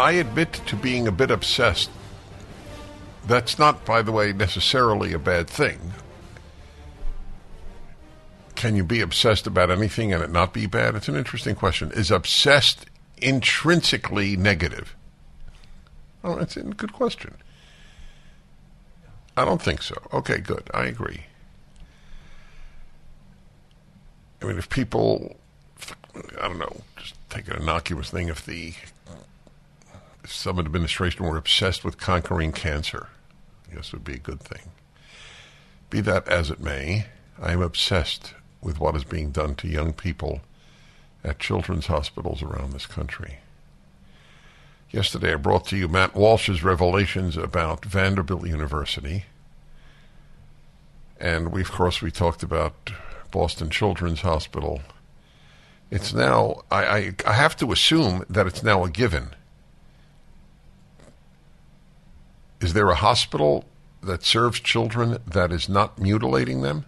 [0.00, 1.90] I admit to being a bit obsessed.
[3.26, 5.92] That's not, by the way, necessarily a bad thing.
[8.54, 10.94] Can you be obsessed about anything and it not be bad?
[10.94, 11.92] It's an interesting question.
[11.92, 12.86] Is obsessed
[13.18, 14.96] intrinsically negative?
[16.24, 17.34] Oh, that's a good question.
[19.36, 19.96] I don't think so.
[20.14, 20.70] Okay, good.
[20.72, 21.24] I agree.
[24.40, 25.36] I mean, if people,
[26.40, 28.74] I don't know, just take an innocuous thing, if the
[30.30, 33.08] if some administration were obsessed with conquering cancer,
[33.68, 34.70] I guess it would be a good thing.
[35.90, 37.06] Be that as it may,
[37.42, 40.40] I am obsessed with what is being done to young people
[41.24, 43.38] at children's hospitals around this country.
[44.90, 49.24] Yesterday, I brought to you Matt Walsh's revelations about Vanderbilt University.
[51.18, 52.92] And we, of course, we talked about
[53.32, 54.80] Boston Children's Hospital.
[55.90, 59.34] It's now, I, I, I have to assume that it's now a given.
[62.60, 63.64] Is there a hospital
[64.02, 66.84] that serves children that is not mutilating them?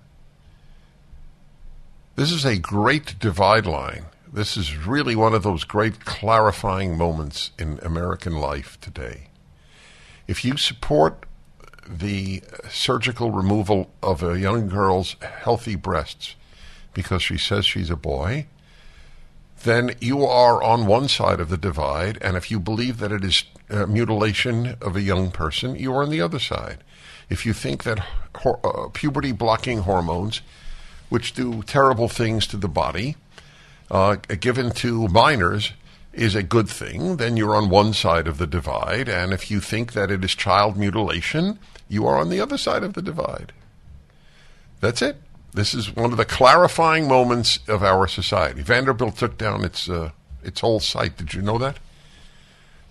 [2.14, 4.04] This is a great divide line.
[4.30, 9.28] This is really one of those great clarifying moments in American life today.
[10.26, 11.24] If you support
[11.88, 16.36] the surgical removal of a young girl's healthy breasts
[16.94, 18.46] because she says she's a boy,
[19.64, 22.18] then you are on one side of the divide.
[22.20, 26.02] And if you believe that it is uh, mutilation of a young person, you are
[26.02, 26.78] on the other side.
[27.28, 28.00] If you think that
[28.36, 30.42] ho- uh, puberty blocking hormones,
[31.08, 33.16] which do terrible things to the body,
[33.90, 35.72] uh, given to minors,
[36.12, 39.08] is a good thing, then you're on one side of the divide.
[39.08, 42.82] And if you think that it is child mutilation, you are on the other side
[42.82, 43.52] of the divide.
[44.80, 45.16] That's it.
[45.54, 48.62] This is one of the clarifying moments of our society.
[48.62, 50.10] Vanderbilt took down its uh,
[50.42, 51.16] its whole site.
[51.16, 51.78] Did you know that?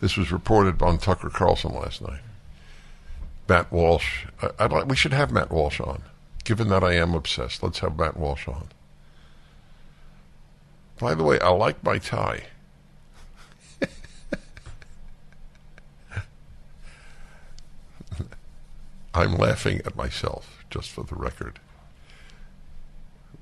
[0.02, 2.22] This was reported on Tucker Carlson last night.
[3.48, 4.26] Matt Walsh.
[4.60, 6.02] I, like, we should have Matt Walsh on.
[6.44, 8.70] Given that I am obsessed, let's have Matt Walsh on.
[11.00, 12.46] By the way, I like my tie.
[19.14, 21.60] I'm laughing at myself, just for the record.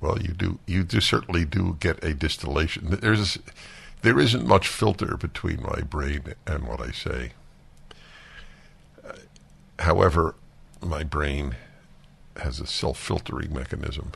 [0.02, 0.60] Well, you do.
[0.66, 2.98] You do certainly do get a distillation.
[3.02, 3.40] There's,
[4.02, 7.34] there isn't much filter between my brain and what I say.
[9.06, 9.14] Uh,
[9.80, 10.36] however,
[10.82, 11.56] my brain
[12.38, 14.12] has a self-filtering mechanism,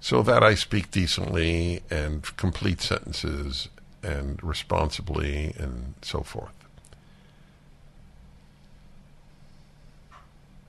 [0.00, 3.68] so that I speak decently and complete sentences
[4.02, 6.52] and responsibly and so forth.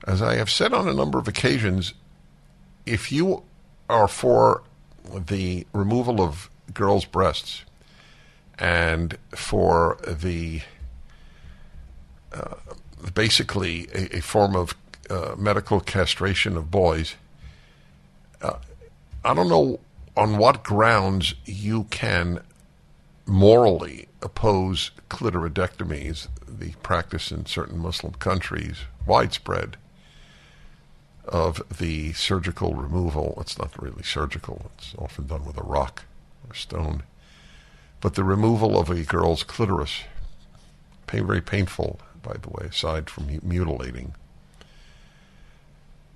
[0.06, 1.94] As I have said on a number of occasions,
[2.86, 3.42] if you
[3.88, 4.62] are for
[5.14, 7.64] the removal of girls' breasts
[8.58, 10.60] and for the
[12.32, 12.54] uh,
[13.14, 14.74] basically a, a, form of
[15.08, 17.16] uh, medical castration of boys.
[18.40, 18.58] Uh,
[19.24, 19.80] I don't know
[20.16, 22.40] on what grounds you can
[23.26, 29.76] morally oppose clitoridectomies, the practice in certain Muslim countries, widespread
[31.24, 33.38] of the surgical removal.
[33.40, 36.04] It's not really surgical, it's often done with a rock
[36.54, 37.02] stone.
[38.00, 40.02] But the removal of a girl's clitoris,
[41.06, 44.14] very painful, by the way, aside from mutilating.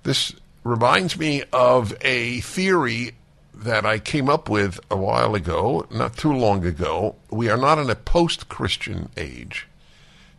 [0.03, 0.33] This
[0.63, 3.11] reminds me of a theory
[3.53, 7.15] that I came up with a while ago, not too long ago.
[7.29, 9.67] We are not in a post Christian age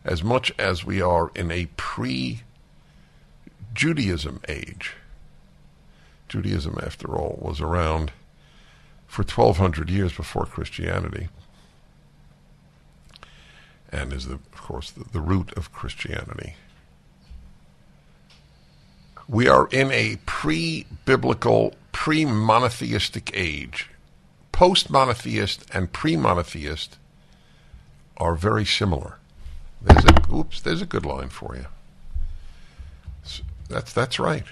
[0.05, 2.41] as much as we are in a pre
[3.73, 4.93] Judaism age.
[6.29, 8.11] Judaism, after all, was around
[9.07, 11.29] for 1,200 years before Christianity.
[13.91, 16.55] and is, the, of course, the, the root of Christianity.
[19.27, 23.89] We are in a pre biblical, pre monotheistic age.
[24.51, 26.97] Post monotheist and pre monotheist
[28.17, 29.17] are very similar.
[29.81, 31.65] There's a, oops, there's a good line for you.
[33.69, 34.45] That's, that's right.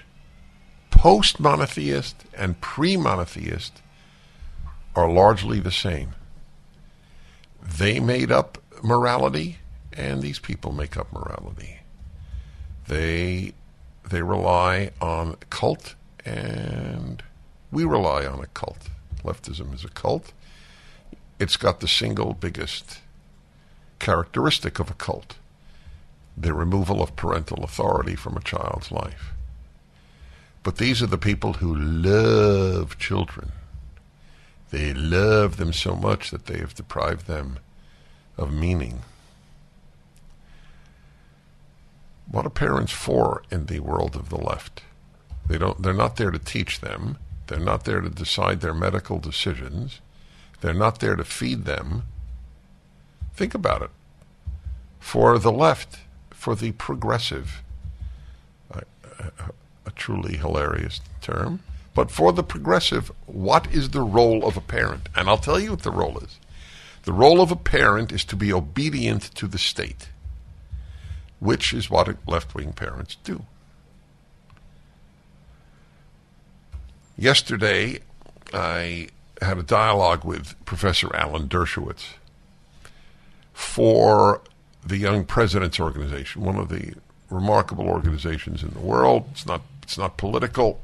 [0.90, 3.82] Post monotheist and pre monotheist
[4.96, 6.14] are largely the same.
[7.62, 9.58] They made up morality,
[9.92, 11.78] and these people make up morality.
[12.88, 13.52] They
[14.08, 15.94] they rely on cult,
[16.24, 17.22] and
[17.70, 18.88] we rely on a cult.
[19.22, 20.32] Leftism is a cult.
[21.38, 23.00] It's got the single biggest
[23.98, 25.36] characteristic of a cult
[26.36, 29.32] the removal of parental authority from a child's life.
[30.62, 33.52] But these are the people who love children.
[34.70, 37.58] They love them so much that they have deprived them
[38.36, 39.02] of meaning.
[42.30, 44.82] What are parents for in the world of the left?
[45.48, 47.18] They don't they're not there to teach them.
[47.46, 50.00] They're not there to decide their medical decisions.
[50.60, 52.02] They're not there to feed them.
[53.34, 53.90] Think about it.
[54.98, 57.62] For the left, for the progressive,
[58.70, 58.82] a,
[59.20, 59.30] a,
[59.86, 61.60] a truly hilarious term,
[61.96, 65.08] but for the progressive, what is the role of a parent?
[65.16, 66.38] And I'll tell you what the role is.
[67.04, 70.10] The role of a parent is to be obedient to the state,
[71.40, 73.44] which is what left wing parents do.
[77.16, 78.00] Yesterday,
[78.52, 79.08] I
[79.40, 82.16] had a dialogue with Professor Alan Dershowitz
[83.54, 84.42] for
[84.84, 86.92] the Young Presidents Organization, one of the
[87.30, 89.30] remarkable organizations in the world.
[89.32, 90.82] It's not it's not political.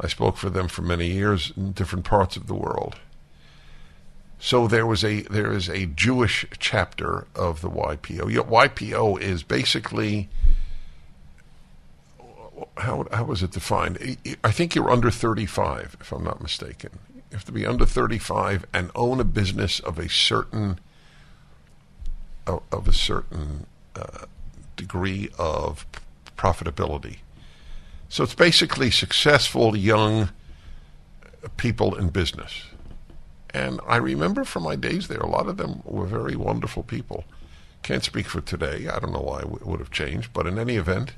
[0.00, 2.96] I spoke for them for many years in different parts of the world.
[4.38, 8.30] So there was a there is a Jewish chapter of the YPO.
[8.30, 10.28] YPO is basically
[12.76, 14.16] how how was it defined?
[14.44, 16.98] I think you're under 35, if I'm not mistaken.
[17.14, 20.78] You have to be under 35 and own a business of a certain
[22.46, 24.24] of, a certain uh,
[24.76, 25.84] degree of
[26.36, 27.18] profitability.
[28.08, 30.30] So it's basically successful young
[31.56, 32.64] people in business.
[33.50, 37.24] And I remember from my days there, a lot of them were very wonderful people.
[37.82, 38.88] Can't speak for today.
[38.88, 41.12] I don't know why it would have changed, but in any event,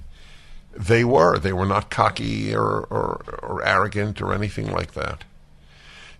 [0.72, 1.38] they were.
[1.38, 5.24] They were not cocky or, or, or arrogant or anything like that.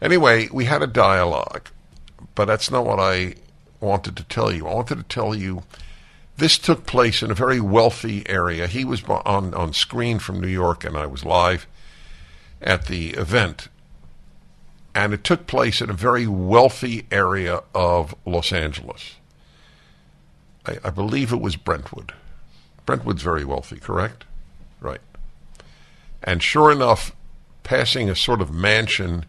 [0.00, 1.68] Anyway, we had a dialogue,
[2.34, 3.34] but that's not what I
[3.80, 4.66] wanted to tell you.
[4.66, 5.62] I wanted to tell you
[6.40, 8.66] this took place in a very wealthy area.
[8.66, 11.66] He was on, on screen from New York, and I was live
[12.60, 13.68] at the event.
[14.94, 19.16] And it took place in a very wealthy area of Los Angeles.
[20.66, 22.14] I, I believe it was Brentwood.
[22.86, 24.24] Brentwood's very wealthy, correct?
[24.80, 25.00] Right.
[26.22, 27.14] And sure enough,
[27.62, 29.26] passing a sort of mansion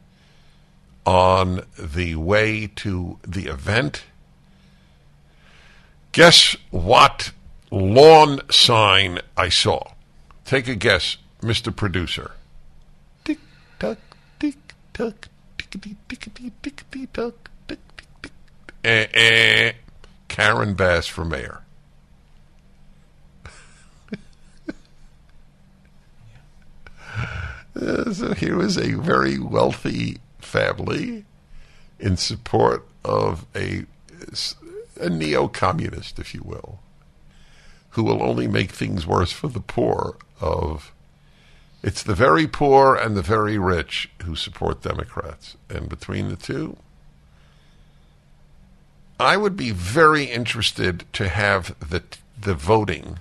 [1.06, 4.06] on the way to the event
[6.12, 7.32] Guess what
[7.72, 9.94] lawn sign I saw?
[10.44, 11.74] Take a guess, Mr.
[11.74, 12.32] Producer.
[13.24, 13.40] Tick
[13.80, 13.98] tock,
[14.38, 14.58] tick
[14.92, 18.32] tock, tickety tickety tickety tock, tick tick tick.
[18.84, 19.72] Eh, eh.
[20.28, 21.62] Karen Bass for mayor.
[28.12, 31.24] so here was a very wealthy family
[32.00, 33.86] in support of a
[35.00, 36.80] a neo communist, if you will,
[37.92, 40.92] who will only make things worse for the poor of
[41.84, 45.58] it's the very poor and the very rich who support Democrats.
[45.70, 46.78] And between the two,
[49.20, 52.04] I would be very interested to have the
[52.40, 53.20] the voting.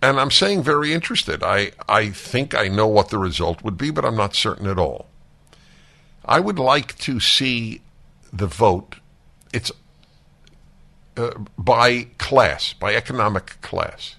[0.00, 1.44] And I'm saying very interested.
[1.44, 4.78] I, I think I know what the result would be, but I'm not certain at
[4.78, 5.06] all.
[6.24, 7.82] I would like to see
[8.32, 8.96] the vote
[9.52, 9.72] it's
[11.16, 14.16] uh, by class, by economic class.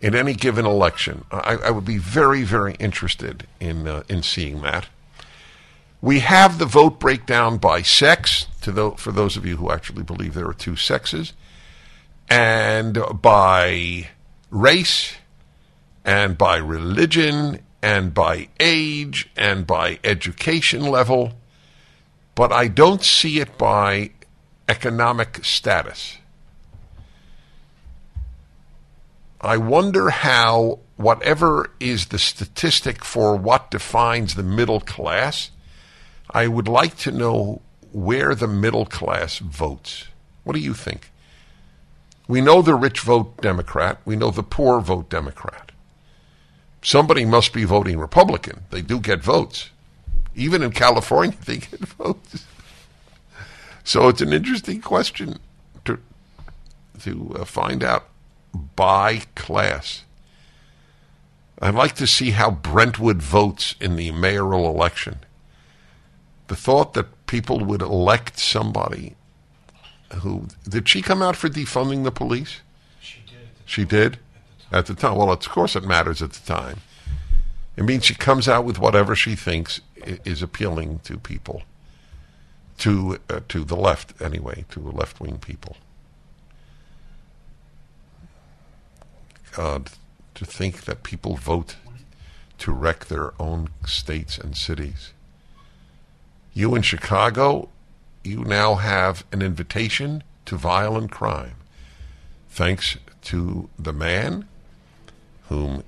[0.00, 4.60] In any given election, I, I would be very, very interested in uh, in seeing
[4.62, 4.86] that.
[6.00, 10.02] We have the vote breakdown by sex, to the, for those of you who actually
[10.02, 11.32] believe there are two sexes,
[12.28, 14.08] and by
[14.50, 15.14] race,
[16.04, 21.34] and by religion, and by age, and by education level
[22.34, 24.10] but I don't see it by
[24.68, 26.18] economic status.
[29.40, 35.50] I wonder how, whatever is the statistic for what defines the middle class,
[36.30, 37.60] I would like to know
[37.90, 40.06] where the middle class votes.
[40.44, 41.10] What do you think?
[42.28, 43.98] We know the rich vote Democrat.
[44.04, 45.72] We know the poor vote Democrat.
[46.80, 48.62] Somebody must be voting Republican.
[48.70, 49.70] They do get votes.
[50.34, 52.46] Even in California, they get votes.
[53.84, 55.38] So it's an interesting question
[55.84, 55.98] to
[57.00, 58.08] to uh, find out
[58.76, 60.04] by class.
[61.60, 65.18] I'd like to see how Brentwood votes in the mayoral election.
[66.48, 69.14] The thought that people would elect somebody
[70.20, 72.60] who did she come out for defunding the police?
[73.00, 73.48] She did.
[73.64, 74.18] She did
[74.70, 75.16] at the time.
[75.16, 76.78] Well, of course it matters at the time.
[77.76, 81.62] It means she comes out with whatever she thinks is appealing to people,
[82.78, 85.76] to uh, to the left anyway, to left wing people.
[89.52, 89.90] God,
[90.34, 91.76] to think that people vote
[92.58, 95.12] to wreck their own states and cities.
[96.54, 97.68] You in Chicago,
[98.22, 101.56] you now have an invitation to violent crime,
[102.48, 104.46] thanks to the man
[105.48, 105.82] whom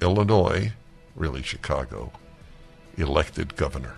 [0.00, 0.72] Illinois,
[1.14, 2.12] really Chicago,
[2.96, 3.96] elected governor.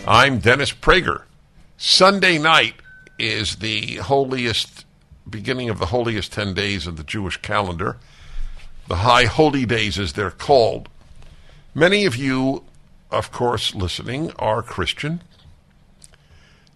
[0.07, 1.23] I'm Dennis Prager.
[1.79, 2.75] Sunday night
[3.19, 4.85] is the holiest
[5.29, 7.97] beginning of the holiest 10 days of the Jewish calendar.
[8.89, 10.91] The high holy days as they're called.
[11.75, 12.65] Many of you,
[13.11, 15.23] of course, listening are Christian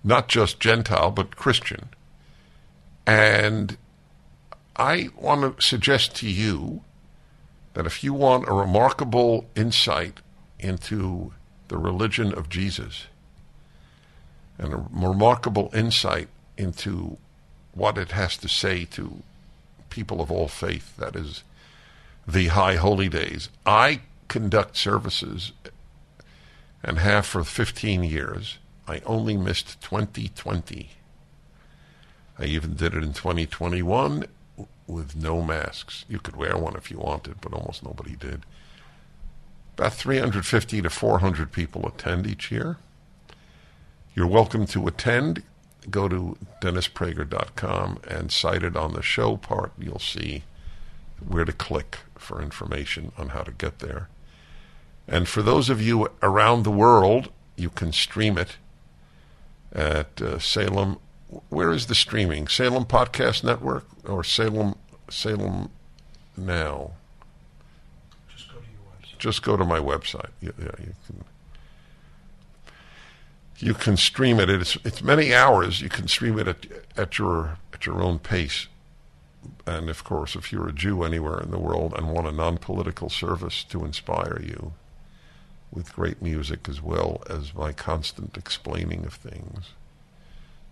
[0.06, 1.88] not just Gentile, but Christian.
[3.06, 3.76] And
[4.74, 6.82] I want to suggest to you
[7.74, 10.20] that if you want a remarkable insight
[10.58, 11.32] into
[11.68, 13.06] the religion of Jesus
[14.58, 17.18] and a remarkable insight into
[17.74, 19.22] what it has to say to
[19.90, 21.42] people of all faith, that is
[22.26, 25.52] the high holy days, I conduct services
[26.82, 28.58] and have for 15 years
[28.88, 30.90] I only missed 2020.
[32.38, 34.26] I even did it in 2021
[34.86, 36.04] with no masks.
[36.08, 38.44] You could wear one if you wanted, but almost nobody did.
[39.76, 42.78] About 350 to 400 people attend each year.
[44.14, 45.42] You're welcome to attend.
[45.90, 50.44] Go to DennisPrager.com and cited on the show part, you'll see
[51.26, 54.08] where to click for information on how to get there.
[55.06, 58.56] And for those of you around the world, you can stream it
[59.72, 60.98] at uh, Salem.
[61.48, 62.48] Where is the streaming?
[62.48, 64.76] Salem Podcast Network or Salem
[65.10, 65.70] Salem
[66.36, 66.92] Now?
[68.34, 69.18] Just go to your website.
[69.18, 70.30] Just go to my website.
[70.40, 71.24] Yeah, yeah, you can.
[73.58, 74.50] You can stream it.
[74.50, 75.80] It's it's many hours.
[75.80, 76.66] You can stream it at
[76.96, 78.68] at your at your own pace.
[79.66, 83.10] And of course, if you're a Jew anywhere in the world and want a non-political
[83.10, 84.72] service to inspire you,
[85.72, 89.72] with great music as well as my constant explaining of things.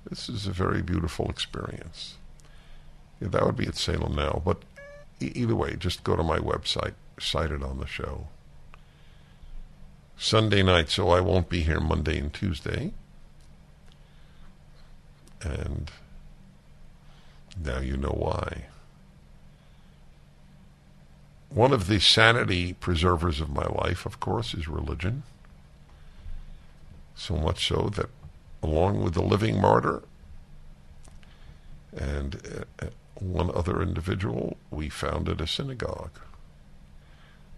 [0.08, 2.16] This is a very beautiful experience.
[3.20, 4.62] Yeah, that would be at Salem now, but
[5.20, 8.28] e- either way, just go to my website, cited on the show.
[10.16, 12.92] Sunday night, so I won't be here Monday and Tuesday.
[15.42, 15.90] And
[17.62, 18.66] now you know why.
[21.50, 25.22] One of the sanity preservers of my life, of course, is religion.
[27.14, 28.10] So much so that,
[28.64, 30.02] along with the living martyr
[31.94, 36.18] and uh, one other individual, we founded a synagogue,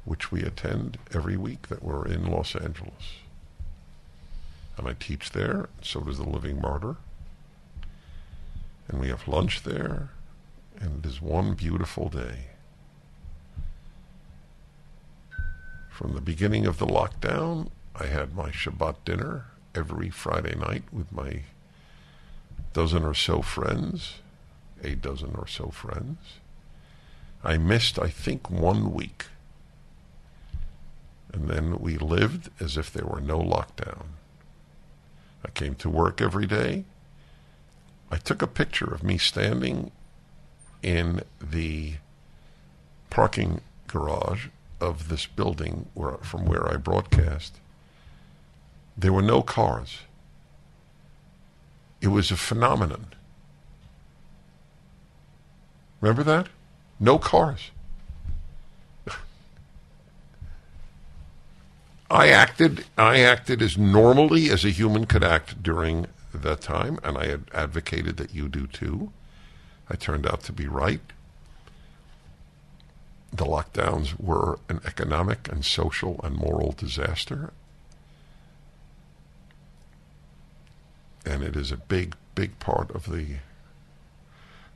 [0.05, 3.21] which we attend every week that we're in Los Angeles.
[4.77, 6.97] And I teach there, so does the living martyr.
[8.89, 10.11] And we have lunch there,
[10.81, 12.49] and it is one beautiful day.
[15.89, 19.47] From the beginning of the lockdown I had my Shabbat dinner
[19.77, 21.43] every Friday night with my
[22.73, 24.17] dozen or so friends,
[24.83, 26.19] a dozen or so friends.
[27.45, 29.27] I missed, I think, one week.
[31.33, 34.07] And then we lived as if there were no lockdown.
[35.45, 36.85] I came to work every day.
[38.11, 39.91] I took a picture of me standing
[40.83, 41.95] in the
[43.11, 44.47] parking garage
[44.81, 47.61] of this building where, from where I broadcast.
[48.97, 49.99] There were no cars.
[52.01, 53.07] It was a phenomenon.
[56.01, 56.49] Remember that?
[56.99, 57.71] No cars.
[62.11, 67.19] I acted I acted as normally as a human could act during that time, and
[67.19, 69.13] I had advocated that you do too.
[69.89, 71.01] I turned out to be right.
[73.33, 77.53] The lockdowns were an economic and social and moral disaster.
[81.27, 83.37] And it is a big, big part of the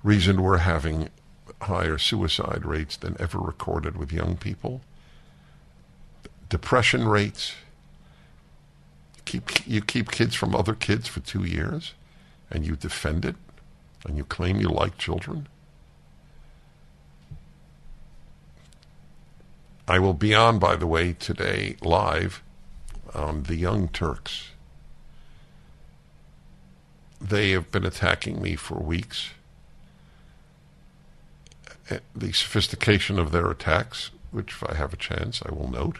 [0.03, 1.09] reason we're having
[1.63, 4.81] higher suicide rates than ever recorded with young people.
[6.49, 7.55] Depression rates.
[9.25, 11.95] Keep, you keep kids from other kids for two years
[12.51, 13.37] and you defend it
[14.05, 15.47] and you claim you like children.
[19.87, 22.43] I will be on, by the way, today live
[23.15, 24.51] on the Young Turks.
[27.21, 29.31] They have been attacking me for weeks.
[32.15, 35.99] The sophistication of their attacks, which if I have a chance, I will note.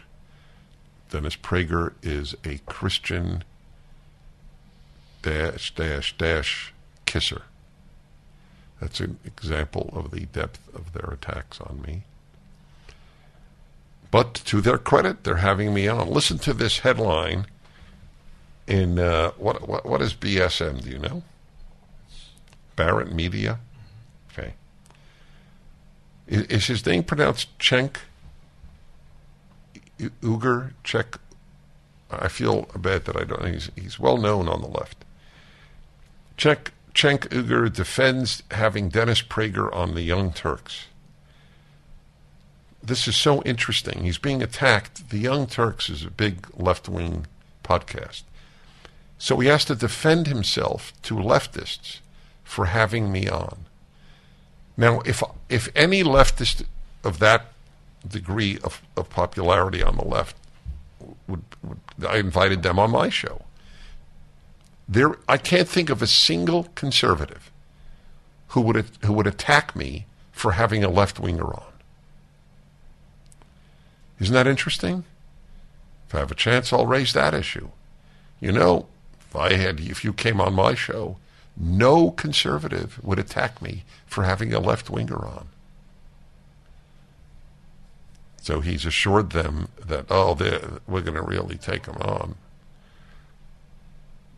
[1.09, 3.43] Dennis Prager is a Christian
[5.21, 6.73] dash dash dash
[7.05, 7.43] kisser.
[8.79, 12.03] That's an example of the depth of their attacks on me.
[14.09, 16.09] But to their credit, they're having me on.
[16.09, 17.45] Listen to this headline
[18.71, 20.81] in uh, what, what what is BSM?
[20.81, 21.23] Do you know?
[22.77, 23.59] Barrett Media.
[24.31, 24.53] Okay.
[26.25, 27.97] Is, is his name pronounced Cenk?
[29.99, 31.19] Uger Czech.
[32.09, 33.45] I feel bad that I don't.
[33.45, 35.03] He's he's well known on the left.
[36.37, 40.85] Cenk Cenk Uygur defends having Dennis Prager on the Young Turks.
[42.81, 44.05] This is so interesting.
[44.05, 45.09] He's being attacked.
[45.09, 47.27] The Young Turks is a big left wing
[47.65, 48.23] podcast.
[49.21, 51.99] So he has to defend himself to leftists
[52.43, 53.65] for having me on.
[54.75, 56.65] Now, if if any leftist
[57.03, 57.51] of that
[58.05, 60.35] degree of, of popularity on the left
[61.27, 63.43] would, would, I invited them on my show.
[64.89, 67.51] There, I can't think of a single conservative
[68.47, 71.73] who would who would attack me for having a left winger on.
[74.19, 75.03] Isn't that interesting?
[76.07, 77.69] If I have a chance, I'll raise that issue.
[78.39, 78.87] You know,
[79.35, 81.17] I had, if you came on my show,
[81.55, 85.47] no conservative would attack me for having a left winger on.
[88.41, 90.33] So he's assured them that, oh,
[90.87, 92.35] we're going to really take them on.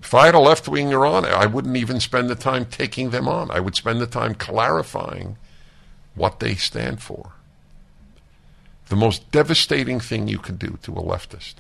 [0.02, 3.28] If I had a left winger on, I wouldn't even spend the time taking them
[3.28, 3.50] on.
[3.50, 5.38] I would spend the time clarifying
[6.16, 7.32] what they stand for.
[8.90, 11.56] The most devastating thing you can do to a leftist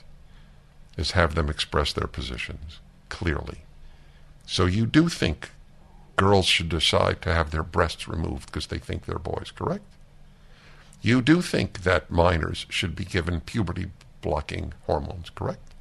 [0.97, 2.81] is have them express their positions
[3.13, 3.59] clearly.
[4.47, 5.51] So you do think
[6.15, 9.85] girls should decide to have their breasts removed because they think they're boys, correct?
[11.01, 15.75] You do think that minors should be given puberty blocking hormones, correct?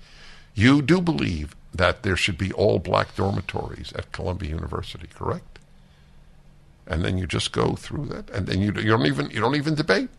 [0.55, 5.59] You do believe that there should be all black dormitories at Columbia University, correct?
[6.87, 9.57] And then you just go through that, and then you, you don't even you don't
[9.57, 10.11] even debate.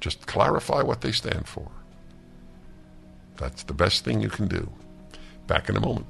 [0.00, 1.68] Just clarify what they stand for.
[3.38, 4.70] That's the best thing you can do.
[5.52, 6.06] Back in a moment.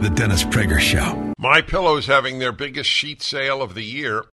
[0.00, 1.32] The Dennis Prager Show.
[1.36, 4.26] My Pillow is having their biggest sheet sale of the year.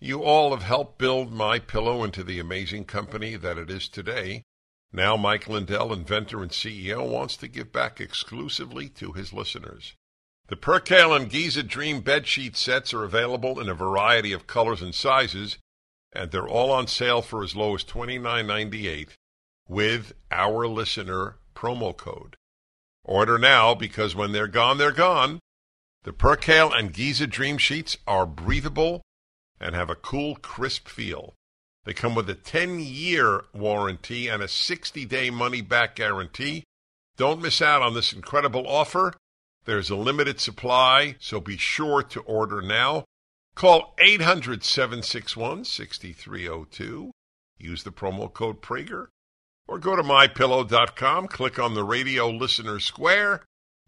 [0.00, 4.42] You all have helped build My Pillow into the amazing company that it is today.
[4.92, 9.94] Now Mike Lindell, inventor and CEO, wants to give back exclusively to his listeners.
[10.48, 14.82] The Percale and Giza Dream bed sheet sets are available in a variety of colors
[14.82, 15.56] and sizes,
[16.12, 19.08] and they're all on sale for as low as $29.98
[19.68, 22.36] with our listener promo code.
[23.04, 25.40] Order now because when they're gone, they're gone.
[26.02, 29.02] The Percale and Giza Dream Sheets are breathable
[29.60, 31.34] and have a cool, crisp feel.
[31.84, 36.64] They come with a 10 year warranty and a 60 day money back guarantee.
[37.16, 39.14] Don't miss out on this incredible offer.
[39.64, 43.04] There's a limited supply, so be sure to order now.
[43.54, 47.10] Call 800 761 6302.
[47.58, 49.08] use the promo code Prager,
[49.68, 53.44] or go to mypillow.com, click on the radio listener square,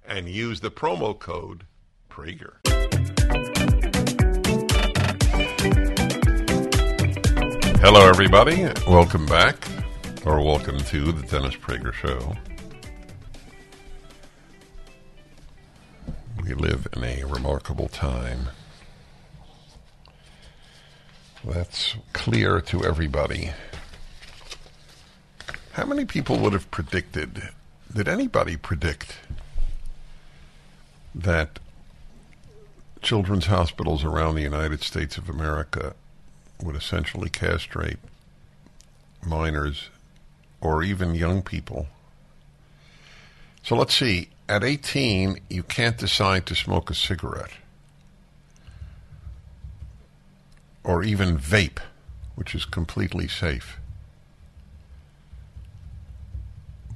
[0.07, 1.65] and use the promo code
[2.11, 2.57] Prager.
[7.81, 8.65] Hello, everybody.
[8.87, 9.57] Welcome back,
[10.27, 12.35] or welcome to the Dennis Prager Show.
[16.45, 18.49] We live in a remarkable time.
[21.45, 23.51] That's clear to everybody.
[25.73, 27.49] How many people would have predicted?
[27.93, 29.17] Did anybody predict
[31.15, 31.59] that
[33.01, 35.95] children's hospitals around the United States of America
[36.63, 37.99] would essentially castrate
[39.27, 39.89] minors
[40.61, 41.89] or even young people?
[43.65, 44.29] So let's see.
[44.49, 47.51] At 18, you can't decide to smoke a cigarette
[50.85, 51.79] or even vape,
[52.35, 53.79] which is completely safe.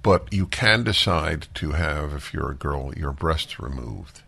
[0.02, 4.22] But you can decide to have, if you're a girl, your breasts removed,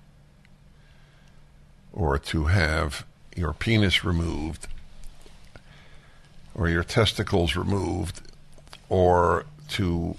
[1.93, 4.67] or to have your penis removed,
[6.55, 8.23] or your testicles removed,
[8.89, 10.17] or to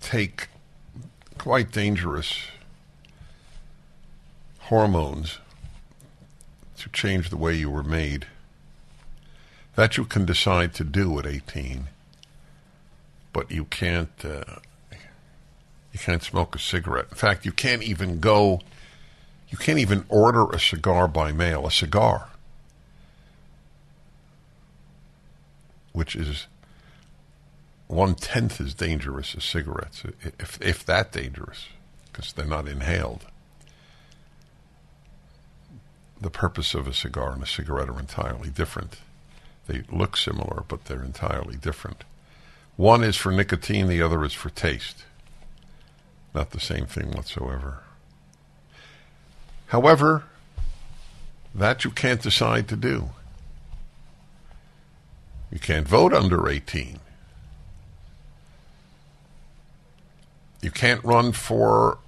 [0.00, 0.48] take
[1.38, 2.48] quite dangerous
[4.58, 5.38] hormones
[6.78, 8.26] to change the way you were made.
[9.76, 11.88] That you can decide to do at 18,
[13.32, 14.12] but you can't.
[14.24, 14.60] Uh,
[15.92, 17.06] you can't smoke a cigarette.
[17.10, 18.60] In fact, you can't even go.
[19.48, 21.66] You can't even order a cigar by mail.
[21.66, 22.28] A cigar,
[25.92, 26.46] which is
[27.88, 30.04] one tenth as dangerous as cigarettes,
[30.38, 31.66] if if that dangerous,
[32.12, 33.26] because they're not inhaled.
[36.20, 38.98] The purpose of a cigar and a cigarette are entirely different.
[39.66, 42.04] They look similar, but they're entirely different.
[42.76, 45.04] One is for nicotine, the other is for taste.
[46.34, 47.84] Not the same thing whatsoever.
[49.68, 50.24] However,
[51.54, 53.10] that you can't decide to do.
[55.52, 56.98] You can't vote under 18.
[60.60, 61.98] You can't run for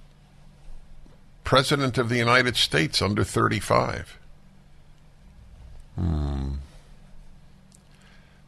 [1.45, 4.17] President of the United States under 35.
[5.95, 6.49] Hmm.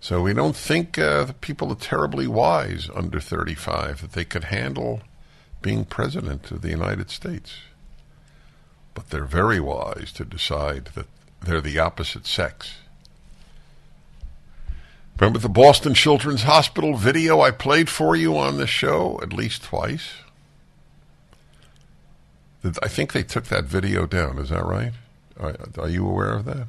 [0.02, 4.46] So we don't think uh, the people are terribly wise under 35 that they could
[4.46, 5.02] handle
[5.62, 7.58] being president of the United States.
[8.94, 11.08] But they're very wise to decide that
[11.42, 12.76] they're the opposite sex.
[15.20, 19.64] Remember the Boston Children's Hospital video I played for you on the show at least
[19.64, 20.14] twice?
[22.64, 24.38] I think they took that video down.
[24.38, 24.94] Is that right?
[25.38, 26.68] Are, are you aware of that?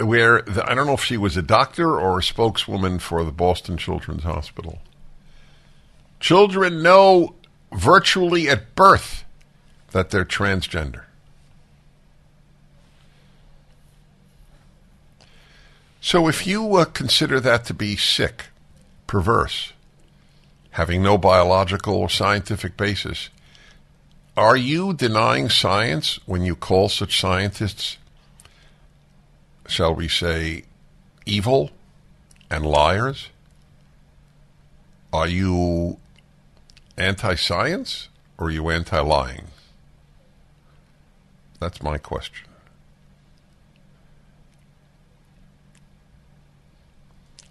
[0.00, 3.32] Where the, I don't know if she was a doctor or a spokeswoman for the
[3.32, 4.78] Boston Children's Hospital.
[6.20, 7.34] Children know
[7.72, 9.24] virtually at birth
[9.92, 11.02] that they're transgender.
[16.00, 18.46] So if you uh, consider that to be sick,
[19.06, 19.72] perverse,
[20.70, 23.28] having no biological or scientific basis,
[24.36, 27.98] are you denying science when you call such scientists,
[29.70, 30.64] shall we say,
[31.24, 31.70] evil
[32.50, 33.28] and liars?
[35.12, 35.98] Are you
[36.96, 39.46] anti science or are you anti lying?
[41.60, 42.48] That's my question.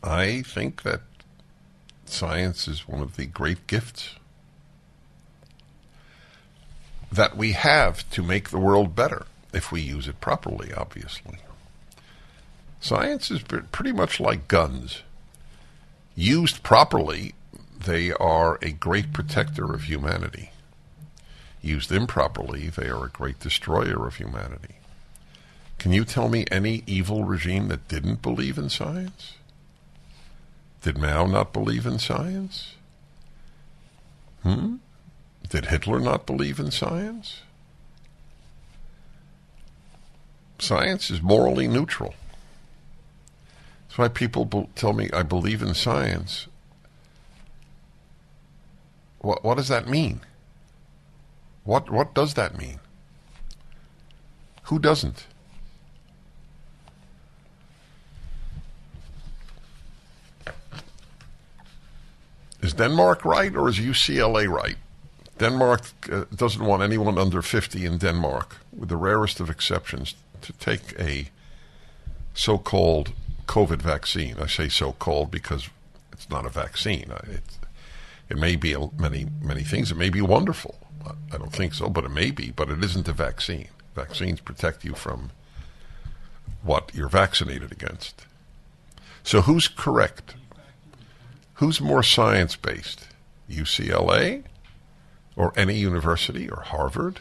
[0.04, 1.02] I think that
[2.06, 4.16] science is one of the great gifts
[7.12, 11.40] that we have to make the world better if we use it properly, obviously.
[12.80, 15.04] Science is pretty much like guns.
[16.15, 17.34] Used properly,
[17.86, 20.52] they are a great protector of humanity.
[21.62, 24.76] Used improperly, they are a great destroyer of humanity.
[25.78, 29.36] Can you tell me any evil regime that didn't believe in science?
[30.82, 32.76] Did Mao not believe in science?
[34.44, 34.76] Hmm?
[35.50, 37.42] Did Hitler not believe in science?
[40.60, 42.13] Science is morally neutral.
[44.00, 46.48] Why people tell me I believe in science.
[49.20, 50.22] What, what does that mean?
[51.66, 52.80] What, what does that mean?
[54.64, 55.28] Who doesn't?
[62.62, 64.78] Is Denmark right or is UCLA right?
[65.40, 70.16] Denmark uh, doesn't want anyone under 50 in Denmark, with the rarest of exceptions.
[70.42, 71.28] to take a
[72.34, 73.12] so-called
[73.50, 74.36] COVID vaccine.
[74.40, 75.70] I say so-called because
[76.14, 77.12] it's not a vaccine.
[77.24, 77.58] It's,
[78.30, 79.92] it may be many many things.
[79.92, 80.76] It may be wonderful.
[81.06, 82.52] I- don't think so, but it may be.
[82.52, 83.70] But it isn't a vaccine.
[83.96, 85.32] Vaccines protect you from
[86.62, 88.26] what you're vaccinated against.
[89.24, 90.36] So who's correct?
[91.56, 93.08] Who's more science-based?
[93.50, 94.44] UCLA
[95.36, 97.20] or any university or Harvard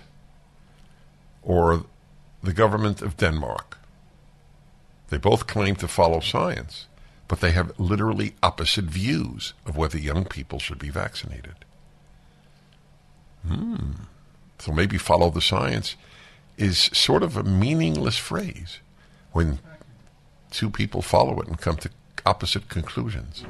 [1.43, 1.85] or
[2.43, 3.78] the government of Denmark?
[5.11, 6.87] They both claim to follow science,
[7.29, 11.55] but they have literally opposite views of whether young people should be vaccinated.
[13.47, 13.93] Hmm.
[14.59, 15.97] So maybe follow the science
[16.57, 18.81] is sort of a meaningless phrase
[19.33, 19.61] when
[20.51, 21.91] two people follow it and come to
[22.27, 23.45] opposite conclusions.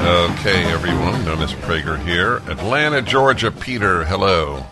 [0.00, 1.24] Okay, everyone.
[1.24, 2.36] Dennis Prager here.
[2.48, 3.50] Atlanta, Georgia.
[3.50, 4.64] Peter, hello.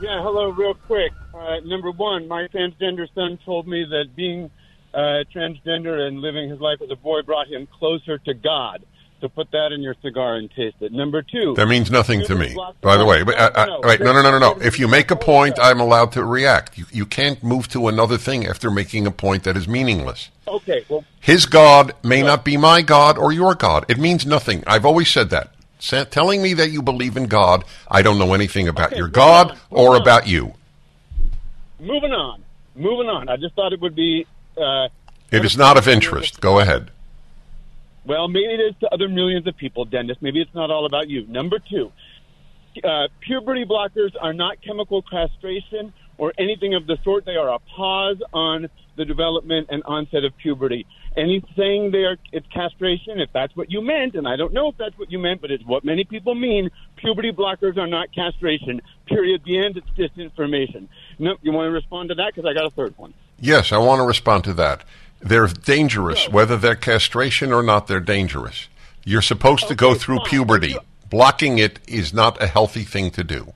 [0.00, 1.12] Yeah, hello, real quick.
[1.34, 4.50] Uh, number one, my transgender son told me that being
[4.92, 8.84] uh, transgender and living his life as a boy brought him closer to God.
[9.20, 10.92] So put that in your cigar and taste it.
[10.92, 13.22] Number two, That means nothing to me, by the way.
[13.22, 14.60] But, uh, uh, wait, no, no, no, no, no.
[14.60, 16.76] If you make a point, I'm allowed to react.
[16.76, 20.30] You, you can't move to another thing after making a point that is meaningless.
[20.46, 23.86] okay, well, His God may not be my God or your God.
[23.88, 24.62] It means nothing.
[24.66, 25.54] I've always said that.
[25.78, 29.08] Sa- telling me that you believe in God, I don't know anything about Okay, your
[29.08, 30.02] God on, or on.
[30.02, 30.54] about you.
[31.84, 32.42] Moving on,
[32.74, 33.28] moving on.
[33.28, 34.26] I just thought it would be.
[34.56, 34.88] Uh,
[35.30, 36.40] It is not of interest.
[36.40, 36.90] Go ahead.
[38.06, 40.18] Well, maybe it is to other millions of people, Dennis.
[40.20, 41.26] Maybe it's not all about you.
[41.26, 41.90] Number two,
[42.82, 47.24] uh, puberty blockers are not chemical castration or anything of the sort.
[47.24, 50.86] They are a pause on the development and onset of puberty.
[51.16, 54.76] Anything they are, it's castration, if that's what you meant, and I don't know if
[54.76, 56.70] that's what you meant, but it's what many people mean.
[56.96, 58.82] Puberty blockers are not castration.
[59.06, 59.42] Period.
[59.44, 59.76] The end.
[59.76, 60.88] It's disinformation.
[61.18, 62.34] No, you want to respond to that?
[62.34, 63.14] Because I got a third one.
[63.38, 64.82] Yes, I want to respond to that.
[65.20, 68.68] They're dangerous, whether they're castration or not, they're dangerous.
[69.04, 70.26] You're supposed to go through fine.
[70.26, 70.76] puberty.
[71.10, 73.52] Blocking it is not a healthy thing to do.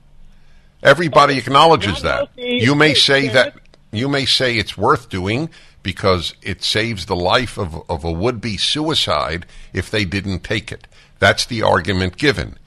[0.82, 2.16] Everybody acknowledges not that.
[2.16, 2.58] healthy.
[2.62, 3.56] You may say that
[3.90, 5.50] you may say it's worth doing
[5.82, 10.86] because it saves the life of, of a would-be suicide if they didn't take it.
[11.18, 12.58] That's the argument given.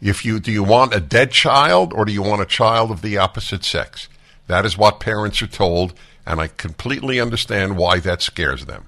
[0.00, 3.02] If you do you want a dead child or do you want a child of
[3.02, 4.08] the opposite sex?
[4.46, 5.94] That is what parents are told,
[6.26, 8.86] and I completely understand why that scares them.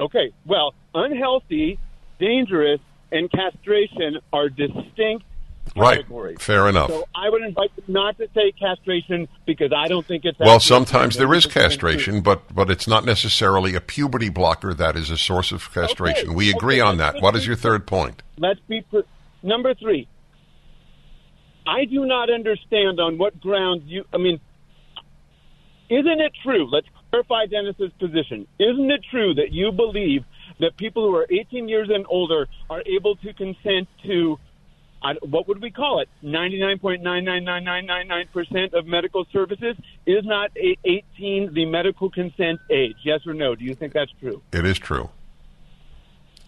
[0.00, 1.78] Okay, well, unhealthy,
[2.18, 2.80] dangerous,
[3.12, 5.24] and castration are distinct
[5.76, 5.98] Right.
[5.98, 6.38] categories.
[6.40, 6.90] Fair enough.
[6.90, 10.38] So I would invite you not to say castration because I don't think it's.
[10.38, 15.10] Well, sometimes there is castration, but but it's not necessarily a puberty blocker that is
[15.10, 16.28] a source of castration.
[16.28, 17.20] Okay, We agree okay, on that.
[17.20, 18.22] What is your third point?
[18.38, 19.00] Let's be pr-
[19.42, 20.08] number three.
[21.66, 24.04] I do not understand on what grounds you.
[24.12, 24.38] I mean,
[25.90, 26.68] isn't it true?
[26.70, 28.46] Let's clarify Dennis's position.
[28.58, 30.24] Isn't it true that you believe
[30.60, 34.38] that people who are 18 years and older are able to consent to
[35.04, 36.08] I, what would we call it?
[36.24, 42.96] 99.99999% of medical services is not 18 the medical consent age.
[43.04, 43.54] Yes or no?
[43.54, 44.40] Do you think that's true?
[44.52, 45.10] It is true.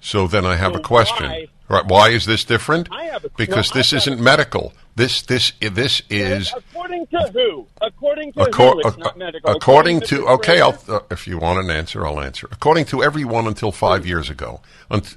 [0.00, 1.26] So then I have So a question.
[1.26, 1.84] why- right?
[1.86, 2.88] Why is this different?
[2.92, 4.72] I have a- because no, this isn't medical.
[4.94, 7.66] This this this is according to who?
[7.82, 8.88] According to Accor- who?
[8.88, 9.50] It's not medical.
[9.50, 10.28] according to Mr.
[10.36, 12.48] okay, I'll, uh, if you want an answer, I'll answer.
[12.50, 14.62] According to everyone until five years ago,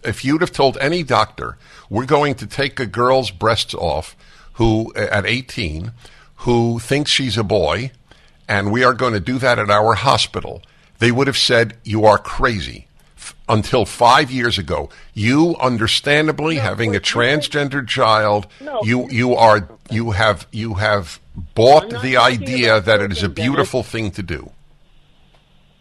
[0.04, 1.58] if you'd have told any doctor,
[1.90, 4.18] we're going to take a girl's breasts off,
[4.54, 5.94] who at eighteen,
[6.44, 7.92] who thinks she's a boy,
[8.50, 10.62] and we are going to do that at our hospital,
[10.98, 12.88] they would have said you are crazy.
[13.50, 20.12] Until five years ago, you understandably having a transgender child, No, you you- are you
[20.12, 21.20] have you have
[21.56, 23.50] bought the idea that it is a children, Dennis.
[23.50, 24.52] beautiful thing to do.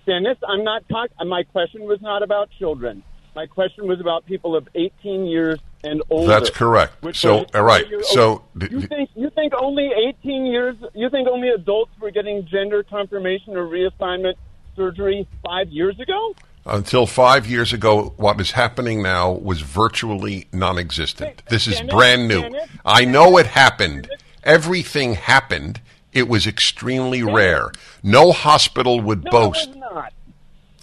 [0.07, 1.29] Dennis, I'm not talking.
[1.29, 3.03] My question was not about children.
[3.37, 6.27] My question was about people of 18 years and older.
[6.27, 7.15] That's correct.
[7.15, 7.85] So, all right.
[8.03, 10.77] So, you think you think only 18 years?
[10.95, 14.35] You think only adults were getting gender confirmation or reassignment
[14.75, 16.35] surgery five years ago?
[16.69, 21.43] Until five years ago, what is happening now was virtually non-existent.
[21.49, 22.45] This is brand new.
[22.85, 24.11] I know it happened.
[24.45, 25.81] Everything happened.
[26.13, 27.71] It was extremely rare.
[28.03, 29.69] No hospital would No, boast.
[29.69, 30.13] it was not.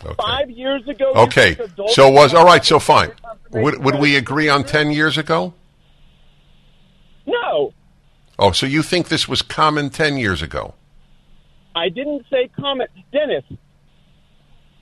[0.04, 0.15] Okay.
[0.19, 1.13] Five years ago.
[1.15, 1.58] Okay.
[1.88, 2.65] So was all right.
[2.65, 3.12] So fine.
[3.52, 5.54] Would, would we agree on ten years ago?
[7.26, 7.74] No,
[8.38, 10.74] Oh, so you think this was common ten years ago?
[11.74, 13.43] I didn't say common, Dennis.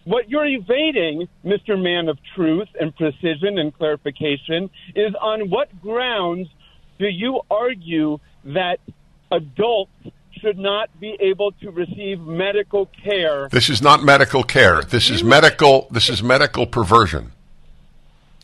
[0.06, 1.82] What you're evading, Mr.
[1.82, 6.50] Man of Truth and precision and clarification, is on what grounds
[7.00, 8.80] do you argue that
[9.32, 9.92] adults
[10.32, 13.48] should not be able to receive medical care.
[13.50, 14.82] This is not medical care.
[14.82, 15.88] This is medical.
[15.90, 17.32] This is medical perversion.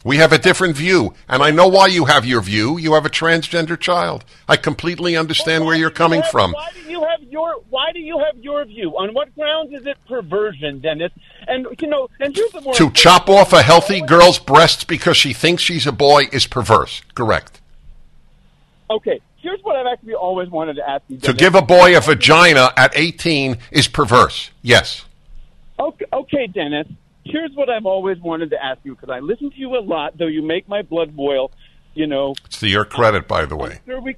[0.06, 2.78] We have a different view, and I know why you have your view.
[2.78, 4.24] You have a transgender child.
[4.48, 6.54] I completely understand where you're coming have- from.
[6.54, 8.98] Why do you have your Why do you have your view?
[8.98, 11.12] On what grounds is it perversion, Dennis?
[11.48, 15.18] And you know, and here's the more To chop off a healthy girl's breasts because
[15.18, 17.02] she thinks she's a boy is perverse.
[17.16, 17.60] Correct.
[18.90, 21.18] Okay, here's what I've actually always wanted to ask you.
[21.20, 24.50] To give a boy a vagina at 18 is perverse.
[24.62, 25.06] Yes.
[25.80, 26.88] Okay, okay, Dennis.
[27.24, 30.18] Here's what I've always wanted to ask you because I listen to you a lot,
[30.18, 31.52] though you make my blood boil.
[31.94, 33.80] You know, It's to your credit, by the way.
[33.86, 34.16] We,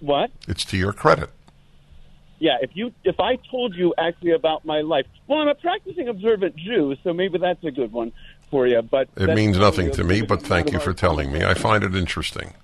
[0.00, 0.30] what?
[0.48, 1.30] It's to your credit.
[2.40, 6.08] Yeah, if you if I told you actually about my life, well, I'm a practicing
[6.08, 8.12] observant Jew, so maybe that's a good one
[8.50, 8.80] for you.
[8.80, 11.44] But It means nothing to me, but thank you for telling me.
[11.44, 12.54] I find it interesting.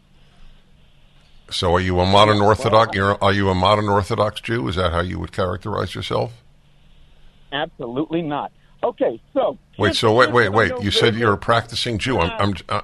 [1.51, 2.97] So, are you a modern Orthodox?
[2.97, 4.67] You're, are you a modern Orthodox Jew?
[4.67, 6.33] Is that how you would characterize yourself?
[7.53, 8.51] Absolutely not.
[8.83, 10.73] Okay, so Wait, so wait, wait, wait.
[10.81, 12.19] You said you're a practicing Jew.
[12.19, 12.81] I'm, I'm, uh,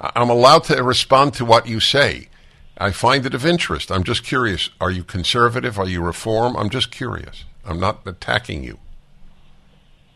[0.00, 2.28] I'm allowed to respond to what you say.
[2.78, 3.90] I find it of interest.
[3.92, 4.70] I'm just curious.
[4.80, 5.78] Are you conservative?
[5.78, 6.56] Are you reform?
[6.56, 7.44] I'm just curious.
[7.64, 8.78] I'm not attacking you.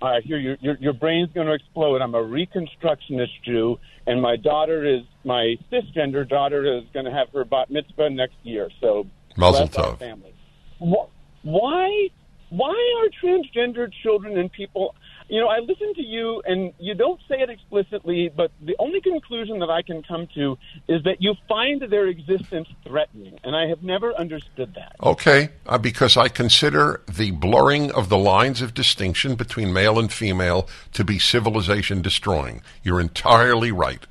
[0.00, 2.00] I here your your, your brain's going to explode.
[2.00, 7.28] I'm a Reconstructionist Jew, and my daughter is my cisgender daughter is going to have
[7.32, 8.70] her bat mitzvah next year.
[8.80, 9.98] So Mazel tov.
[9.98, 10.34] family.
[10.78, 11.08] Wh-
[11.44, 12.08] Why
[12.50, 14.94] why are transgender children and people?
[15.28, 19.02] You know, I listen to you, and you don't say it explicitly, but the only
[19.02, 20.56] conclusion that I can come to
[20.88, 24.96] is that you find their existence threatening, and I have never understood that.
[25.02, 30.10] Okay, uh, because I consider the blurring of the lines of distinction between male and
[30.10, 32.62] female to be civilization destroying.
[32.82, 34.06] You're entirely right.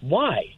[0.00, 0.56] Why?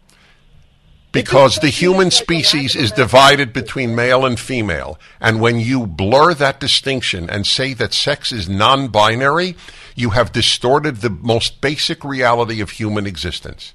[1.14, 4.98] Because the human species is divided between male and female.
[5.20, 9.56] And when you blur that distinction and say that sex is non binary,
[9.94, 13.72] you have distorted the most basic reality of human existence.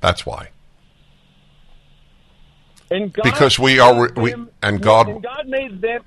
[0.00, 0.50] That's why.
[2.90, 6.02] And God Because we are- we- them- and God- and God made them.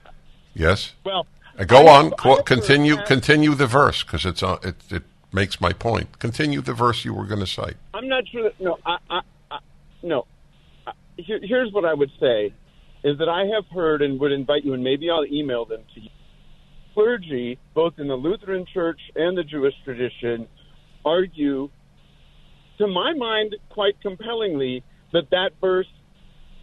[0.53, 0.93] Yes?
[1.03, 1.25] Well,
[1.57, 2.13] Uh, Go I on.
[2.19, 2.95] I continue.
[3.03, 6.17] Continue the verse because it's uh, it, it makes my point.
[6.19, 7.75] Continue the verse you were going to cite.
[7.93, 9.19] I'm not sure that no, I
[10.03, 10.25] no.
[10.85, 12.53] Uh, here, here's what I would say
[13.03, 16.01] is that I have heard and would invite you, and maybe I'll email them to
[16.01, 16.09] you.
[16.93, 20.47] Clergy, both in the Lutheran Church and the Jewish tradition,
[21.05, 21.69] argue,
[22.77, 24.83] to my mind, quite compellingly,
[25.13, 25.87] that that verse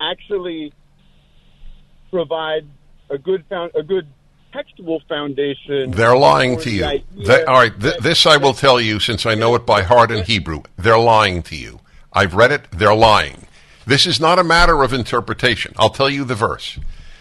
[0.01, 0.72] actually
[2.11, 2.66] provides
[3.11, 4.07] a good found a good
[4.53, 5.90] textual foundation.
[5.90, 7.03] They're lying to you.
[7.16, 7.81] They, all right.
[7.81, 10.62] Th- this I will tell you since I know it by heart in Hebrew.
[10.77, 11.81] They're lying to you.
[12.17, 12.67] I've read it.
[12.71, 13.47] They're lying.
[13.87, 15.75] This is not a matter of interpretation.
[15.77, 16.79] I'll tell you the verse.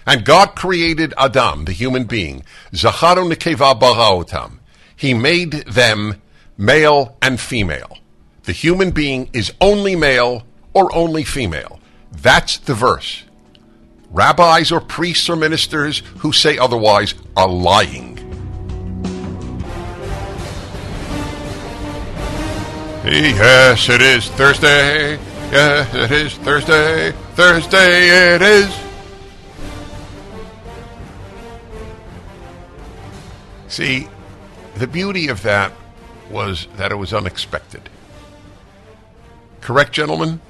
[0.07, 2.43] And God created Adam, the human being.
[2.71, 4.59] Zacharu nekeva baraotam.
[4.95, 6.21] He made them
[6.57, 7.97] male and female.
[8.43, 11.81] The human being is only male or only female.
[12.11, 13.23] That's the verse.
[14.11, 18.14] Rabbis or priests or ministers who say otherwise are lying.
[23.05, 25.19] Yes, it is Thursday.
[25.51, 27.11] Yes, it is Thursday.
[27.35, 28.75] Thursday it is.
[33.67, 34.07] See,
[34.77, 35.71] the beauty of that
[36.31, 37.89] was that it was unexpected.
[39.61, 40.41] Correct, gentlemen?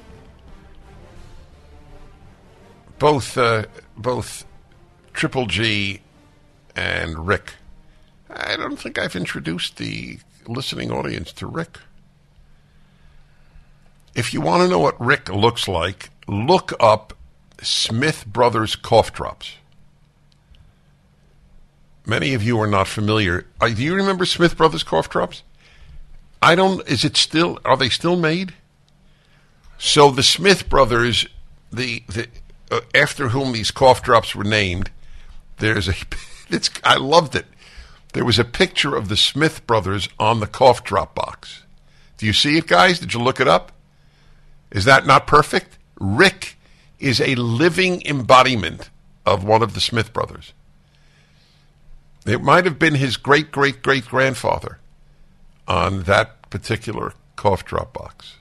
[2.98, 3.64] Both, uh,
[3.98, 4.46] both
[5.12, 6.00] Triple G
[6.74, 7.52] and Rick.
[8.30, 11.80] I don't think I've introduced the listening audience to Rick.
[14.16, 17.12] If you want to know what Rick looks like, look up
[17.60, 19.56] Smith Brothers cough drops.
[22.06, 23.44] Many of you are not familiar.
[23.60, 25.42] Uh, do you remember Smith Brothers cough drops?
[26.40, 26.86] I don't.
[26.88, 27.58] Is it still?
[27.62, 28.54] Are they still made?
[29.76, 31.26] So the Smith brothers,
[31.70, 32.28] the the
[32.70, 34.90] uh, after whom these cough drops were named,
[35.58, 35.94] there's a.
[36.48, 37.46] It's I loved it.
[38.12, 41.64] There was a picture of the Smith brothers on the cough drop box.
[42.18, 43.00] Do you see it, guys?
[43.00, 43.72] Did you look it up?
[44.70, 45.78] Is that not perfect?
[45.98, 46.56] Rick
[46.98, 48.90] is a living embodiment
[49.24, 50.52] of one of the Smith brothers.
[52.24, 54.78] It might have been his great great great grandfather
[55.68, 58.36] on that particular cough drop box.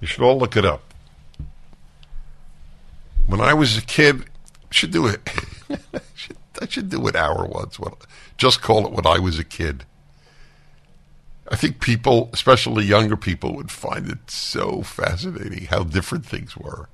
[0.00, 0.82] You should all look it up.
[3.26, 4.24] When I was a kid,
[4.70, 5.30] should do it.
[6.60, 7.78] I, should, do an hour once.
[8.36, 9.84] Just call it when I was a kid.
[11.48, 16.88] I think people, especially younger people, would find it so fascinating how different things were.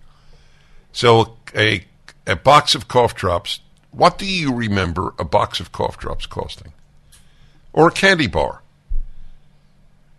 [0.92, 1.84] So a
[2.26, 3.61] a box of cough drops.
[3.92, 6.72] What do you remember a box of cough drops costing,
[7.72, 8.62] or a candy bar?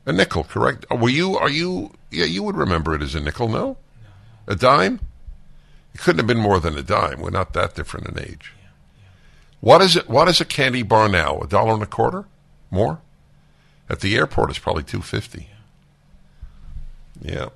[0.05, 0.85] A nickel, correct?
[0.89, 1.37] Were you?
[1.37, 1.91] Are you?
[2.09, 3.49] Yeah, you would remember it as a nickel.
[3.49, 3.77] No,
[4.47, 4.99] a dime.
[5.93, 7.19] It couldn't have been more than a dime.
[7.19, 8.53] We're not that different in age.
[9.59, 10.09] What is it?
[10.09, 11.39] What is a candy bar now?
[11.39, 12.25] A dollar and a quarter?
[12.71, 12.99] More?
[13.91, 15.49] At the airport, it's probably two fifty.
[17.21, 17.49] Yeah.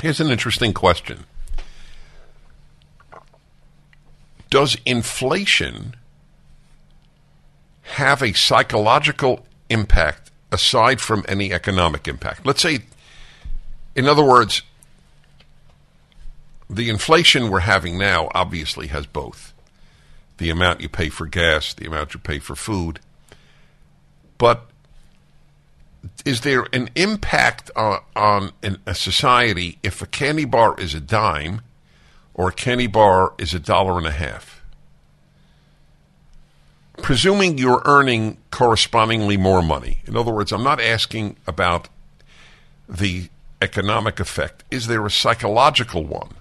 [0.00, 1.24] Here's an interesting question.
[4.50, 5.96] Does inflation
[7.82, 12.46] have a psychological impact aside from any economic impact?
[12.46, 12.84] Let's say,
[13.96, 14.62] in other words,
[16.70, 19.51] the inflation we're having now obviously has both
[20.38, 23.00] the amount you pay for gas, the amount you pay for food.
[24.38, 24.66] But
[26.24, 28.52] is there an impact on, on
[28.86, 31.62] a society if a candy bar is a dime
[32.34, 34.62] or a candy bar is a dollar and a half?
[36.98, 40.02] Presuming you're earning correspondingly more money.
[40.06, 41.88] In other words, I'm not asking about
[42.88, 43.28] the
[43.60, 44.64] economic effect.
[44.70, 46.34] Is there a psychological one?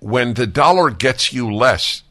[0.00, 2.02] When the dollar gets you less,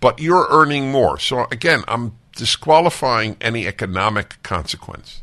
[0.00, 1.18] but you're earning more.
[1.18, 5.22] So again, I'm disqualifying any economic consequence.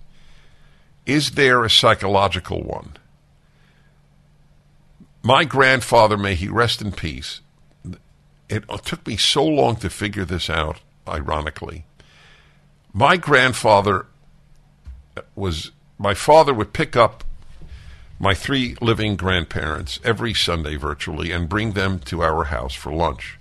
[1.06, 2.98] Is there a psychological one?
[5.24, 7.42] My grandfather, may he rest in peace,
[8.50, 11.86] it took me so long to figure this out, ironically.
[12.92, 14.08] My grandfather
[15.36, 17.24] was, my father would pick up
[18.22, 23.40] my three living grandparents every Sunday virtually and bring them to our house for lunch.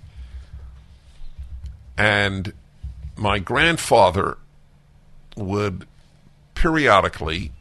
[1.95, 2.51] And
[3.15, 4.39] my grandfather
[5.37, 5.85] would
[6.55, 7.51] periodically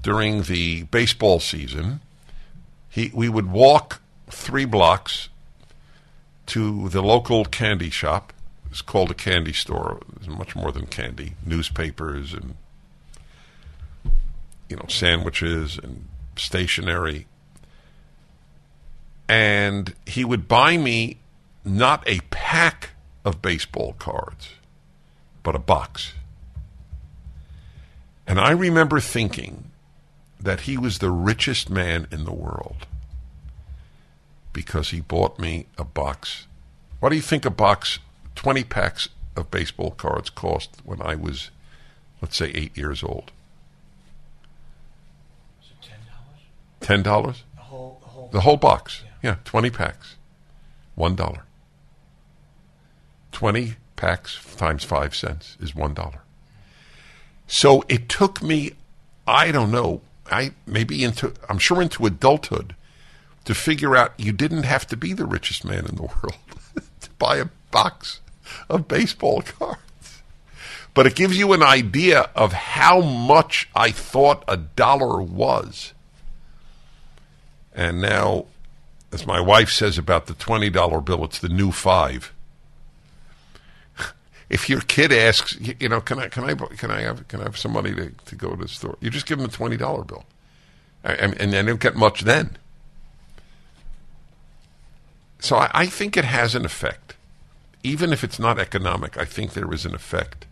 [0.00, 2.00] during the baseball season
[2.88, 4.00] he we would walk
[4.30, 5.28] three blocks
[6.46, 8.32] to the local candy shop.
[8.70, 10.00] It's called a candy store.
[10.16, 11.34] It's much more than candy.
[11.44, 12.54] Newspapers and
[14.68, 16.06] you know sandwiches and
[16.36, 17.26] stationery
[19.28, 21.18] and he would buy me
[21.64, 22.90] not a pack
[23.24, 24.54] of baseball cards,
[25.42, 26.14] but a box.
[28.26, 29.70] And I remember thinking
[30.40, 32.86] that he was the richest man in the world
[34.52, 36.46] because he bought me a box.
[37.00, 37.98] What do you think a box,
[38.34, 41.50] 20 packs of baseball cards cost when I was,
[42.22, 43.30] let's say, eight years old?
[45.62, 45.88] Is it
[46.88, 47.44] ten dollars?
[47.54, 48.28] The whole, the whole.
[48.32, 49.02] The whole box.
[49.22, 50.16] Yeah, 20 packs.
[50.96, 51.40] $1.
[53.32, 56.18] 20 packs times 5 cents is $1.
[57.46, 58.72] So it took me
[59.26, 62.74] I don't know, I maybe into I'm sure into adulthood
[63.44, 66.38] to figure out you didn't have to be the richest man in the world
[67.00, 68.20] to buy a box
[68.70, 70.22] of baseball cards.
[70.94, 75.92] But it gives you an idea of how much I thought a dollar was.
[77.78, 78.46] And now,
[79.12, 82.34] as my wife says about the $20 bill, it's the new five.
[84.50, 87.44] If your kid asks, you know, can I, can I, can I have, can I
[87.44, 88.96] have some money to, to go to the store?
[89.00, 90.24] You just give them a $20 bill.
[91.04, 92.56] I- I- And they don't get much then.
[95.38, 97.14] So I, I think it has an effect.
[97.84, 100.46] Even if it's not economic, I think there is an effect.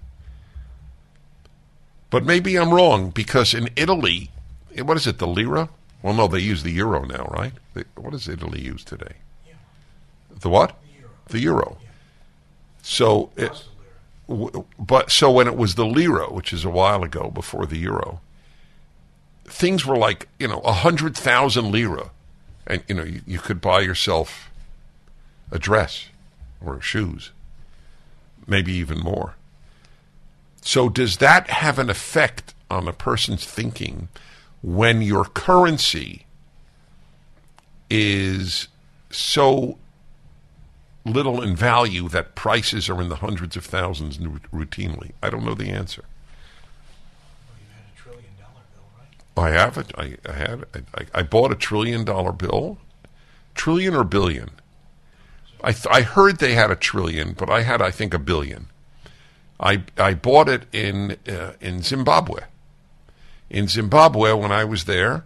[2.10, 4.30] But maybe I'm wrong because in Italy,
[4.76, 5.68] eh, what is it, the lira?
[6.06, 7.52] Well, no, they use the euro now, right?
[7.74, 9.16] They, what does Italy use today?
[10.38, 10.76] The what?
[11.30, 11.78] The euro.
[12.80, 13.64] So, it,
[14.28, 17.78] w- but so when it was the lira, which is a while ago before the
[17.78, 18.20] euro,
[19.46, 22.12] things were like you know a hundred thousand lira,
[22.68, 24.48] and you know you, you could buy yourself
[25.50, 26.06] a dress
[26.64, 27.32] or shoes,
[28.46, 29.34] maybe even more.
[30.62, 34.06] So does that have an effect on a person's thinking
[34.66, 36.26] when your currency
[37.88, 38.66] is
[39.10, 39.78] so
[41.04, 45.12] little in value that prices are in the hundreds of thousands routinely?
[45.22, 46.04] I don't know the answer.
[47.48, 49.54] Well, you had a trillion dollar bill, right?
[49.54, 49.92] I have it.
[49.96, 50.68] I, I have it.
[50.74, 52.78] I, I, I bought a trillion dollar bill.
[53.54, 54.50] Trillion or billion?
[55.62, 58.66] I, th- I heard they had a trillion, but I had, I think, a billion.
[59.60, 62.40] I, I bought it in, uh, in Zimbabwe.
[63.48, 65.24] In Zimbabwe, when I was there,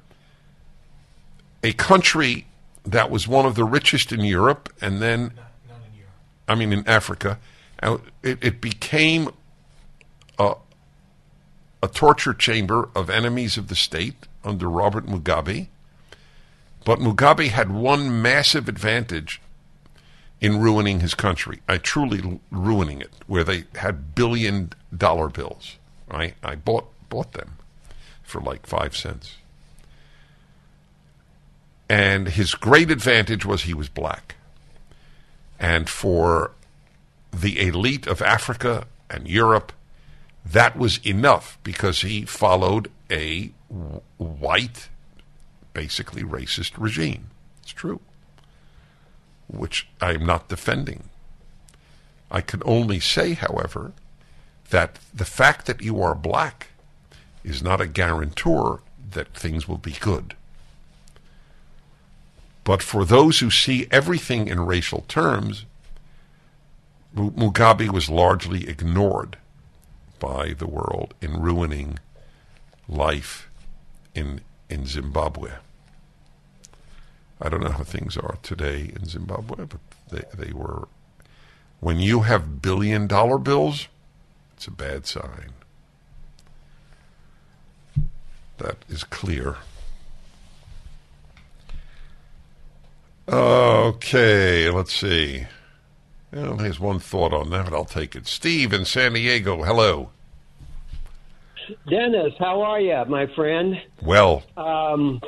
[1.62, 2.47] a country
[2.85, 5.35] that was one of the richest in Europe, and then Not,
[5.68, 6.12] not in Europe.
[6.49, 7.39] I mean, in Africa,
[7.83, 9.31] uh, it, it became
[10.39, 10.55] a,
[11.83, 15.68] a torture chamber of enemies of the state under Robert Mugabe.
[16.85, 19.41] But Mugabe had one massive advantage
[20.41, 21.61] in ruining his country.
[21.68, 25.77] I truly ruining it, where they had billion dollar bills.
[26.11, 26.35] Right?
[26.43, 27.57] I bought bought them
[28.31, 29.37] for like five cents.
[31.89, 34.37] And his great advantage was he was black.
[35.59, 36.53] And for
[37.33, 39.72] the elite of Africa and Europe,
[40.45, 43.51] that was enough because he followed a
[44.16, 44.89] white,
[45.74, 47.31] basically racist regime.
[47.62, 48.01] It's true.
[49.49, 51.11] Which I am not defending.
[52.31, 53.93] I can only say, however,
[54.70, 56.68] that the fact that you are black
[57.45, 58.80] is not a guarantor
[59.12, 60.34] that things will be good.
[62.64, 65.64] But for those who see everything in racial terms,
[67.14, 69.38] Mugabe was largely ignored
[70.18, 71.99] by the world in ruining
[72.88, 73.49] life
[74.14, 75.51] in in Zimbabwe.
[77.43, 79.80] I don't know how things are today in Zimbabwe, but
[80.11, 80.88] they, they were.
[81.80, 83.88] When you have billion dollar bills,
[84.55, 85.53] it's a bad sign.
[88.61, 89.57] That is clear.
[93.29, 95.47] Okay, let's see.
[96.33, 97.65] Well, here's one thought on that.
[97.67, 98.27] but I'll take it.
[98.27, 99.63] Steve in San Diego.
[99.63, 100.11] Hello.
[101.89, 103.77] Dennis, how are you, my friend?
[104.03, 105.21] Well, Um,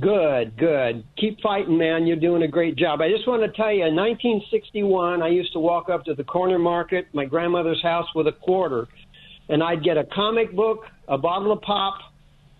[0.00, 1.04] good, good.
[1.16, 2.06] Keep fighting, man.
[2.06, 3.00] You're doing a great job.
[3.00, 6.24] I just want to tell you, in 1961, I used to walk up to the
[6.24, 8.88] corner market, my grandmother's house, with a quarter,
[9.48, 11.94] and I'd get a comic book, a bottle of pop,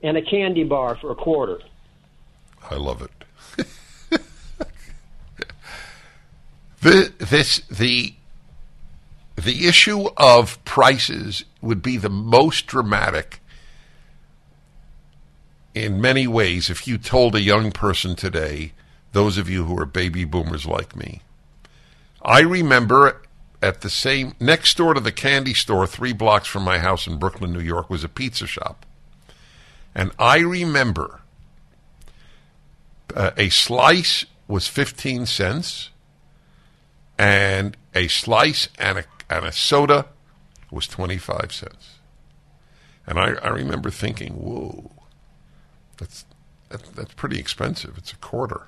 [0.02, 1.58] and a candy bar for a quarter.
[2.70, 3.10] I love it.
[6.80, 8.14] the, this the
[9.36, 13.40] the issue of prices would be the most dramatic
[15.74, 18.72] in many ways if you told a young person today,
[19.12, 21.20] those of you who are baby boomers like me.
[22.22, 23.20] I remember
[23.62, 27.18] at the same next door to the candy store, three blocks from my house in
[27.18, 28.85] Brooklyn, New York, was a pizza shop.
[29.96, 31.22] And I remember
[33.14, 35.88] uh, a slice was 15 cents,
[37.18, 40.04] and a slice and a, and a soda
[40.70, 41.94] was 25 cents.
[43.06, 44.90] And I, I remember thinking, whoa,
[45.96, 46.26] that's,
[46.68, 47.96] that, that's pretty expensive.
[47.96, 48.66] It's a quarter.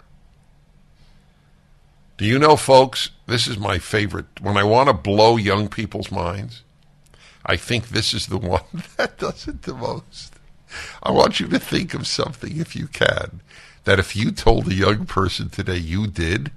[2.17, 4.41] Do you know, folks, this is my favorite.
[4.41, 6.63] When I want to blow young people's minds,
[7.45, 8.63] I think this is the one
[8.97, 10.38] that does it the most.
[11.03, 13.41] I want you to think of something, if you can,
[13.85, 16.51] that if you told a young person today you did,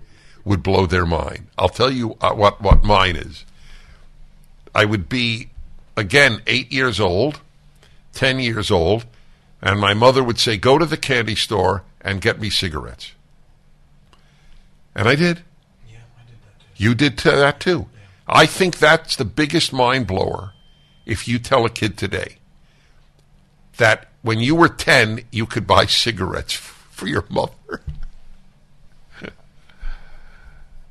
[0.43, 1.47] would blow their mind.
[1.57, 3.45] I'll tell you uh, what, what mine is.
[4.74, 5.49] I would be,
[5.95, 7.41] again, eight years old,
[8.14, 9.05] 10 years old,
[9.62, 13.14] and my mother would say, Go to the candy store and get me cigarettes.
[14.95, 15.41] And I did.
[15.89, 16.84] Yeah, I did that too.
[16.84, 17.88] You did t- that too.
[18.28, 20.53] I think that's the biggest mind blower
[21.05, 22.38] if you tell a kid today
[23.78, 27.53] that when you were 10, you could buy cigarettes for your mother.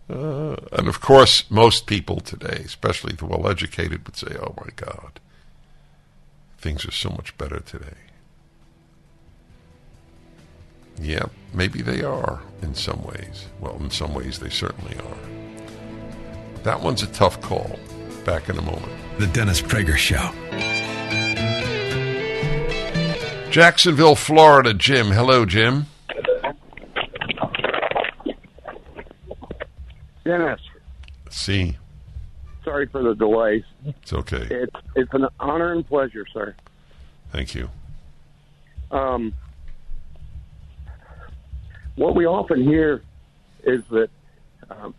[0.08, 4.66] Uh, and of course, most people today, especially the well educated, would say, oh my
[4.74, 5.20] God,
[6.58, 7.94] things are so much better today.
[11.00, 13.46] Yeah, maybe they are in some ways.
[13.60, 16.62] Well, in some ways, they certainly are.
[16.64, 17.78] That one's a tough call.
[18.24, 18.92] Back in a moment.
[19.18, 20.30] The Dennis Prager Show.
[23.50, 25.08] Jacksonville, Florida, Jim.
[25.08, 25.86] Hello, Jim.
[30.24, 30.60] Dennis,
[31.30, 31.76] See,
[32.64, 33.64] sorry for the delay.
[33.84, 34.46] it's okay.
[34.50, 36.54] It's it's an honor and pleasure, sir.
[37.32, 37.68] Thank you.
[38.92, 39.32] Um,
[41.96, 43.02] what we often hear
[43.64, 44.10] is that
[44.70, 44.94] um,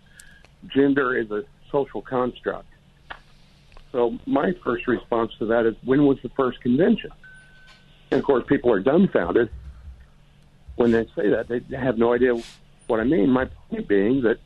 [0.68, 2.68] gender is a social construct.
[3.91, 7.12] So my first response to that is, when was the first convention?
[8.12, 9.49] And of course, people are dumbfounded
[10.76, 11.47] when they say that.
[11.47, 12.36] They have no idea
[12.88, 13.30] what I mean.
[13.30, 14.38] My point being that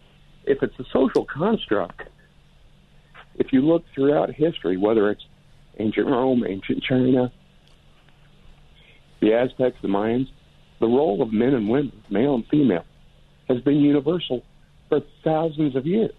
[0.45, 2.03] if it's a social construct,
[3.35, 5.25] if you look throughout history, whether it's
[5.79, 7.31] ancient Rome, ancient China,
[9.19, 10.29] the Aztecs, the Mayans,
[10.79, 12.85] the role of men and women, male and female,
[13.49, 14.43] has been universal
[14.89, 16.13] for thousands of years.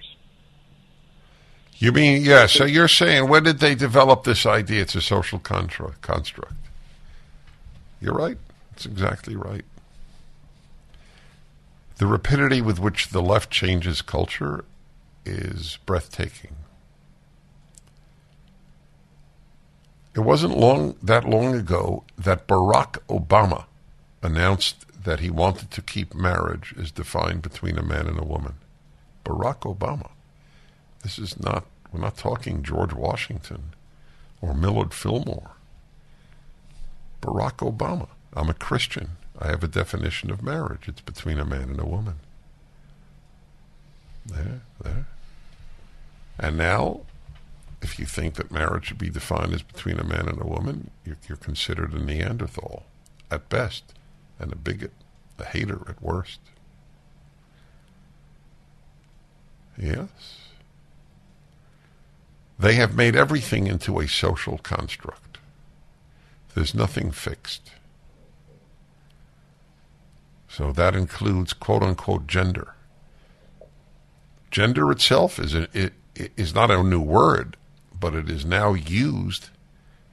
[1.79, 5.39] You mean, yeah, so you're saying when did they develop this idea it's a social
[5.39, 6.01] construct?
[8.07, 8.39] You're right.
[8.71, 9.65] That's exactly right.
[11.97, 14.65] The rapidity with which the left changes culture
[15.25, 16.55] is breathtaking.
[20.15, 23.65] It wasn't long that long ago that Barack Obama
[24.23, 28.55] announced that he wanted to keep marriage as defined between a man and a woman.
[29.25, 30.11] Barack Obama.
[31.03, 33.75] This is not we're not talking George Washington
[34.41, 35.56] or Millard Fillmore.
[37.21, 38.09] Barack Obama.
[38.35, 39.11] I'm a Christian.
[39.39, 40.89] I have a definition of marriage.
[40.89, 42.17] It's between a man and a woman.
[44.27, 45.07] There, there.
[46.39, 47.03] And now,
[47.83, 50.91] if you think that marriage should be defined as between a man and a woman,
[51.05, 52.85] you're, you're considered a Neanderthal
[53.31, 53.95] at best
[54.39, 54.93] and a bigot,
[55.39, 56.41] a hater at worst.
[59.79, 60.09] Yes.
[62.59, 65.26] They have made everything into a social construct.
[66.57, 67.71] There's nothing fixed.
[70.49, 72.73] So that includes quote unquote gender.
[74.51, 75.93] Gender itself is, a, it,
[76.35, 77.59] is not a new word,
[78.01, 79.51] but it is now used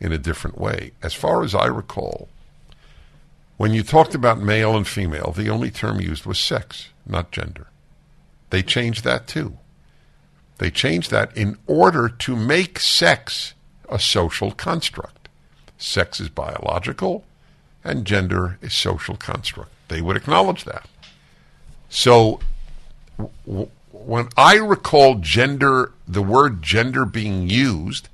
[0.02, 0.92] in a different way.
[1.02, 2.28] As far as I recall,
[3.56, 7.68] when you talked about male and female, the only term used was sex, not gender.
[8.50, 9.60] They changed that too.
[10.58, 13.54] They changed that in order to make sex
[13.88, 15.23] a social construct.
[15.84, 17.26] Sex is biological
[17.84, 19.70] and gender is social construct.
[19.90, 20.88] They would acknowledge that.
[21.90, 22.40] So
[23.46, 28.08] w- when I recall gender, the word gender being used,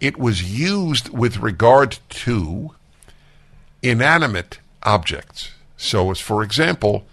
[0.00, 2.70] it was used with regard to
[3.82, 5.50] inanimate objects.
[5.76, 7.06] So, as for example,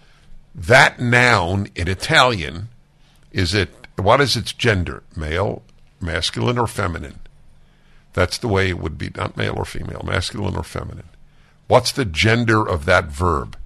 [0.54, 2.68] that noun in Italian
[3.32, 5.02] is it what is its gender?
[5.16, 5.62] Male,
[6.00, 7.18] masculine, or feminine?
[8.16, 11.10] That's the way it would be, not male or female, masculine or feminine.
[11.68, 13.58] What's the gender of that verb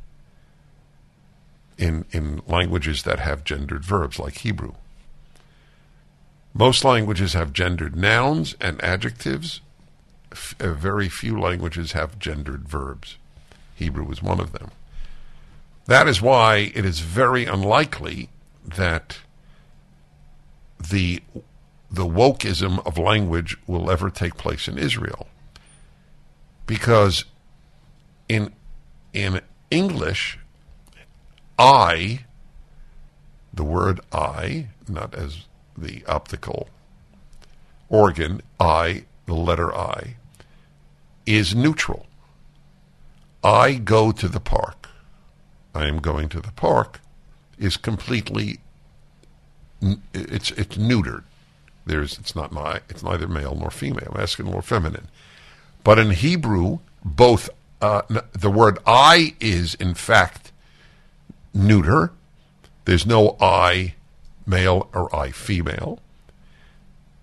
[1.78, 4.72] in, in languages that have gendered verbs, like Hebrew?
[6.53, 9.61] Most languages have gendered nouns and adjectives.
[10.32, 13.18] F- uh, very few languages have gendered verbs.
[13.76, 14.72] Hebrew is one of them.
[15.86, 18.30] That is why it is very unlikely
[18.64, 19.18] that
[20.90, 21.22] the
[21.91, 25.28] the wokeism of language will ever take place in Israel.
[26.66, 27.24] Because
[28.28, 28.53] in
[29.12, 30.38] in English,
[31.59, 32.24] I,
[33.53, 36.68] the word I, not as the optical
[37.88, 40.14] organ, I, the letter I,
[41.26, 42.07] is neutral.
[43.43, 44.88] I go to the park.
[45.74, 47.01] I am going to the park
[47.59, 48.59] is completely
[50.12, 51.24] it's it's neutered.
[51.87, 55.09] There's it's not my it's neither male nor female, masculine nor feminine.
[55.83, 57.51] But in Hebrew, both
[57.81, 58.03] uh,
[58.33, 60.53] the word I is in fact
[61.55, 62.12] neuter.
[62.85, 63.95] There's no I
[64.47, 66.01] male or I female.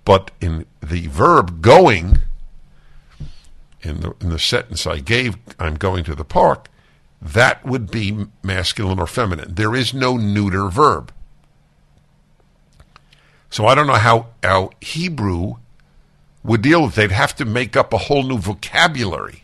[0.05, 2.20] But in the verb going,
[3.82, 6.70] in the in the sentence I gave, I'm going to the park.
[7.22, 9.55] That would be masculine or feminine.
[9.55, 11.12] There is no neuter verb.
[13.49, 15.55] So I don't know how, how Hebrew
[16.43, 16.95] would deal with it.
[16.95, 19.43] They'd have to make up a whole new vocabulary,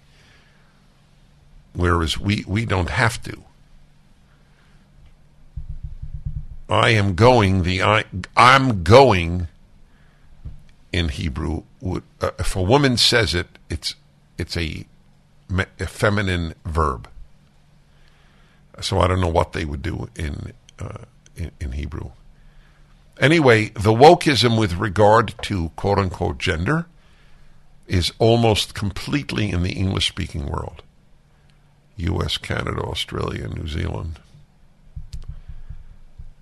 [1.73, 3.43] whereas we, we don't have to.
[6.69, 9.47] I am going, the I, I'm going
[10.91, 13.95] in Hebrew, would, uh, if a woman says it, it's,
[14.37, 14.85] it's a,
[15.79, 17.09] a feminine verb.
[18.81, 22.11] So I don't know what they would do in, uh, in, in Hebrew.
[23.19, 26.87] Anyway, the wokeism with regard to quote unquote gender
[27.87, 30.81] is almost completely in the English speaking world
[31.97, 34.19] US, Canada, Australia, New Zealand,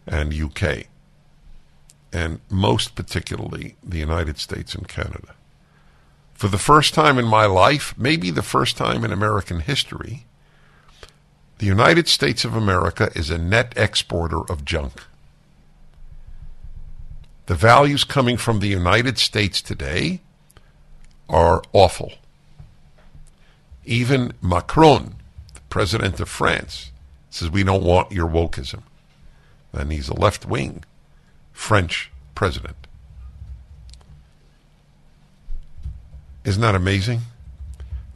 [0.07, 0.85] and UK,
[2.13, 5.35] and most particularly the United States and Canada.
[6.33, 10.25] For the first time in my life, maybe the first time in American history,
[11.59, 15.03] the United States of America is a net exporter of junk.
[17.51, 20.21] The values coming from the United States today
[21.27, 22.13] are awful.
[23.83, 25.15] Even Macron,
[25.53, 26.93] the president of France,
[27.29, 28.83] says we don't want your wokeism.
[29.73, 30.85] And he's a left wing
[31.51, 32.87] French president.
[36.45, 37.19] Isn't that amazing?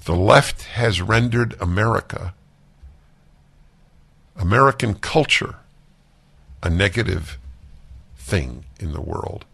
[0.05, 2.33] The left has rendered America,
[4.37, 5.57] American culture,
[6.63, 7.37] a negative
[8.25, 9.45] thing in the world.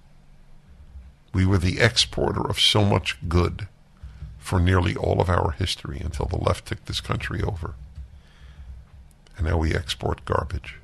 [1.33, 3.67] We were the exporter of so much good
[4.39, 7.75] for nearly all of our history until the left took this country over.
[9.37, 10.77] And now we export garbage.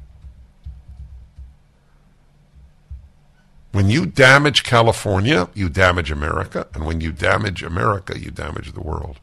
[3.71, 6.67] When you damage California, you damage America.
[6.73, 9.19] And when you damage America, you damage the world.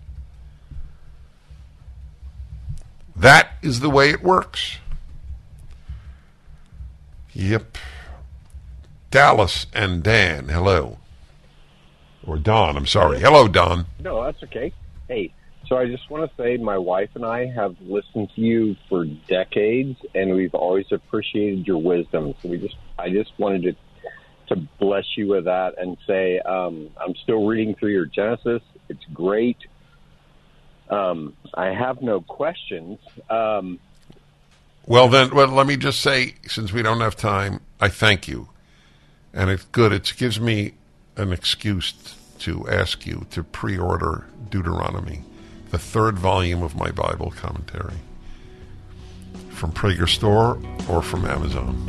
[3.17, 4.79] That is the way it works.
[7.33, 7.79] Yep.
[9.15, 10.99] Dallas and Dan, hello.
[12.27, 13.21] Or Don, I'm sorry.
[13.21, 13.87] Hello, Don.
[14.01, 14.73] No, that's okay.
[15.07, 15.33] Hey,
[15.69, 19.05] so I just want to say my wife and I have listened to you for
[19.05, 22.35] decades, and we've always appreciated your wisdom.
[22.43, 23.77] So we just, I just wanted to
[24.49, 28.63] to bless you with that and say um, I'm still reading through your Genesis.
[28.89, 29.59] It's great.
[30.91, 32.99] Um, I have no questions.
[33.31, 33.79] Um,
[34.87, 38.49] well, then, well, let me just say, since we don't have time, I thank you,
[39.35, 39.93] and it's good.
[39.93, 40.73] It gives me
[41.17, 41.93] an excuse
[42.39, 45.23] to ask you to pre-order Deuteronomy,
[45.71, 47.97] the third volume of my Bible commentary,
[49.51, 50.59] from Prager Store
[50.89, 51.89] or from Amazon.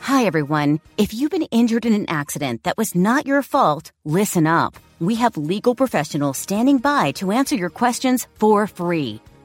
[0.00, 0.80] Hi, everyone.
[0.98, 4.76] If you've been injured in an accident that was not your fault, listen up.
[5.00, 9.20] We have legal professionals standing by to answer your questions for free.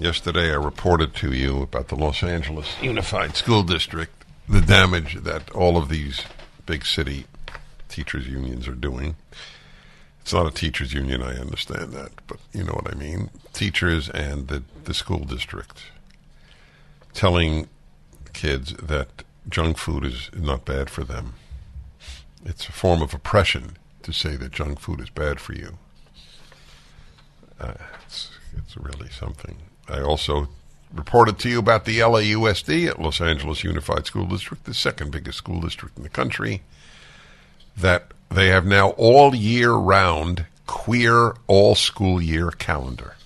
[0.00, 5.50] Yesterday, I reported to you about the Los Angeles Unified School District, the damage that
[5.50, 6.22] all of these
[6.64, 7.26] big city
[7.90, 9.16] teachers' unions are doing.
[10.22, 13.28] It's not a teachers' union, I understand that, but you know what I mean.
[13.52, 15.82] Teachers and the, the school district
[17.12, 17.68] telling
[18.32, 21.34] kids that junk food is not bad for them.
[22.46, 25.76] It's a form of oppression to say that junk food is bad for you.
[27.60, 27.74] Uh,
[28.06, 29.58] it's, it's really something.
[29.90, 30.48] I also
[30.92, 35.38] reported to you about the LAUSD at Los Angeles Unified School District, the second biggest
[35.38, 36.62] school district in the country,
[37.76, 43.16] that they have now all year round queer all school year calendar.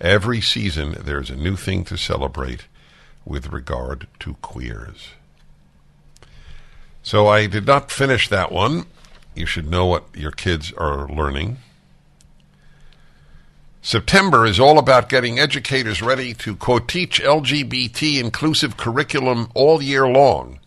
[0.00, 2.66] Every season there's a new thing to celebrate
[3.24, 5.10] with regard to queers.
[7.02, 8.86] So I did not finish that one.
[9.34, 11.58] You should know what your kids are learning.
[13.84, 20.06] September is all about getting educators ready to, quote, teach LGBT inclusive curriculum all year
[20.06, 20.60] long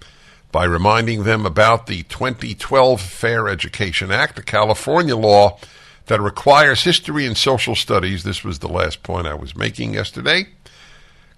[0.52, 5.58] by reminding them about the 2012 Fair Education Act, a California law
[6.08, 8.26] that requires history and social studies.
[8.26, 10.48] This was the last point I was making yesterday.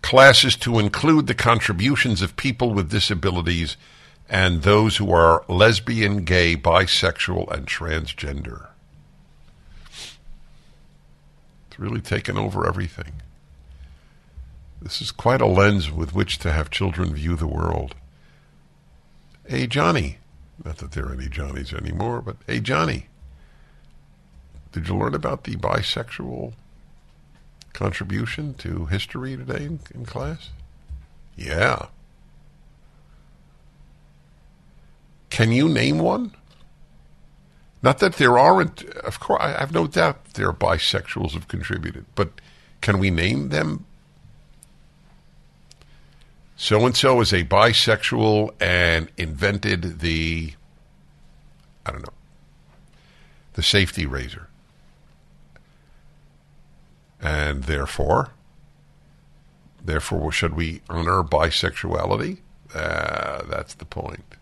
[0.02, 3.78] Classes to include the contributions of people with disabilities
[4.28, 8.70] and those who are lesbian, gay, bisexual, and transgender
[11.78, 13.22] really taken over everything.
[14.82, 17.96] This is quite a lens with which to have children view the world.
[19.48, 20.18] Hey, Johnny.
[20.64, 23.08] Not that there are any Johnnies anymore, but hey, Johnny.
[24.72, 26.54] Did you learn about the bisexual
[27.74, 30.50] contribution to history today in, in class?
[31.36, 31.88] Yeah.
[35.30, 36.34] Can you name one?
[37.88, 42.04] Not that there aren't, of course, I have no doubt there are bisexuals who've contributed,
[42.16, 42.42] but
[42.82, 43.86] can we name them?
[46.58, 50.52] So and so is a bisexual and invented the,
[51.86, 52.14] I don't know,
[53.54, 54.50] the safety razor.
[57.22, 58.32] And therefore,
[59.82, 62.40] therefore, should we honor bisexuality?
[62.76, 64.36] Uh, that's the point.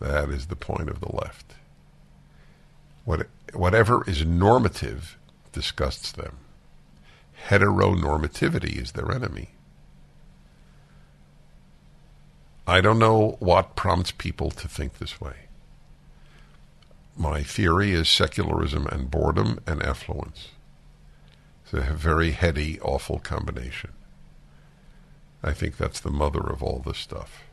[0.00, 1.54] That is the point of the left.
[3.06, 5.16] What, whatever is normative
[5.52, 6.38] disgusts them.
[7.48, 9.50] Heteronormativity is their enemy.
[12.66, 15.34] I don't know what prompts people to think this way.
[17.16, 20.48] My theory is secularism and boredom and affluence.
[21.64, 23.92] It's a very heady, awful combination.
[25.44, 27.44] I think that's the mother of all this stuff.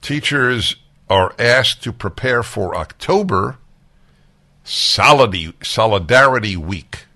[0.00, 0.76] Teachers
[1.10, 3.58] are asked to prepare for October
[4.64, 7.06] Solidarity, Week.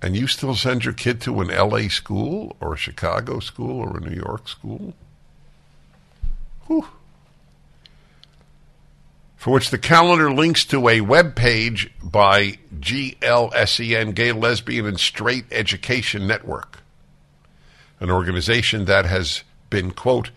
[0.00, 3.96] And you still send your kid to an LA school or a Chicago school or
[3.96, 4.94] a New York school?
[6.66, 6.86] Whew.
[9.36, 15.46] For which the calendar links to a web page by GLSEN, Gay, Lesbian, and Straight
[15.50, 16.80] Education Network,
[18.00, 20.30] an organization that has been, quote,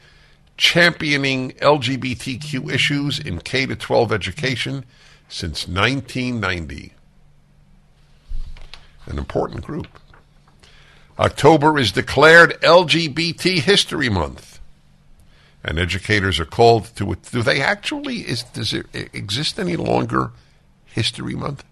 [0.60, 4.86] championing LGBTQ issues in K 12 education
[5.30, 6.94] since 1990.
[9.06, 9.88] An important group.
[11.18, 14.60] October is declared LGBT History Month.
[15.64, 17.24] And educators are called to it.
[17.32, 20.32] Do they actually, is, does it exist any longer
[20.86, 21.64] History Month?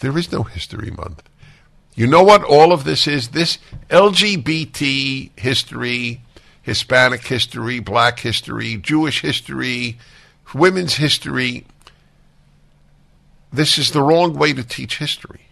[0.00, 1.24] There is no History Month.
[1.96, 3.28] You know what all of this is?
[3.28, 3.58] This
[3.90, 6.20] LGBT history
[6.66, 9.98] Hispanic history, black history, Jewish history,
[10.52, 11.64] women's history.
[13.52, 15.42] This is the wrong way to teach history.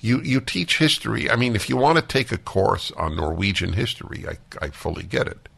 [0.00, 1.28] You, you teach history.
[1.28, 5.02] I mean, if you want to take a course on Norwegian history, I, I fully
[5.02, 5.48] get it.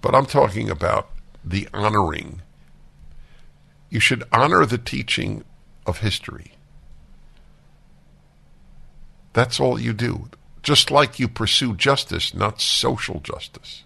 [0.00, 1.10] But I'm talking about
[1.44, 2.42] the honoring.
[3.88, 5.44] You should honor the teaching
[5.86, 6.54] of history.
[9.32, 10.28] That's all you do
[10.62, 13.84] just like you pursue justice, not social justice.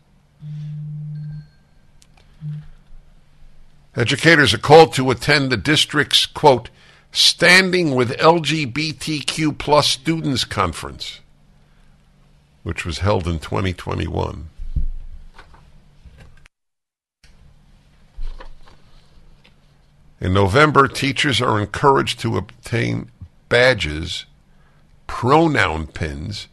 [3.96, 6.68] Educators are called to attend the district's, quote,
[7.12, 11.20] Standing with LGBTQ plus Students Conference,
[12.62, 14.50] which was held in 2021.
[20.20, 23.10] In November, teachers are encouraged to obtain
[23.48, 24.26] badges,
[25.06, 26.48] pronoun pins,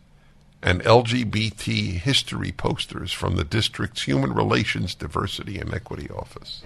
[0.64, 6.64] and LGBT history posters from the district's Human Relations, Diversity, and Equity Office.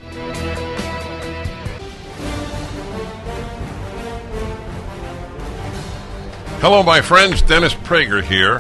[6.59, 7.41] Hello, my friends.
[7.41, 8.59] Dennis Prager here.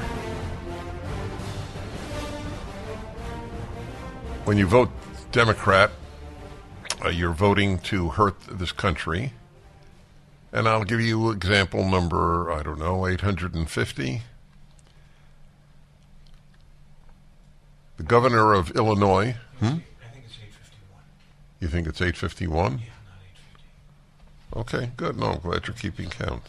[4.45, 4.89] When you vote
[5.31, 5.91] Democrat,
[7.03, 9.33] uh, you're voting to hurt this country.
[10.51, 14.23] And I'll give you example number, I don't know, 850.
[17.97, 19.35] The governor of Illinois.
[19.59, 19.65] Hmm?
[19.65, 21.01] I think it's 851.
[21.59, 22.55] You think it's 851?
[22.55, 22.81] Yeah, not
[24.53, 24.77] 850.
[24.77, 25.17] Okay, good.
[25.17, 26.43] No, I'm glad you're keeping count.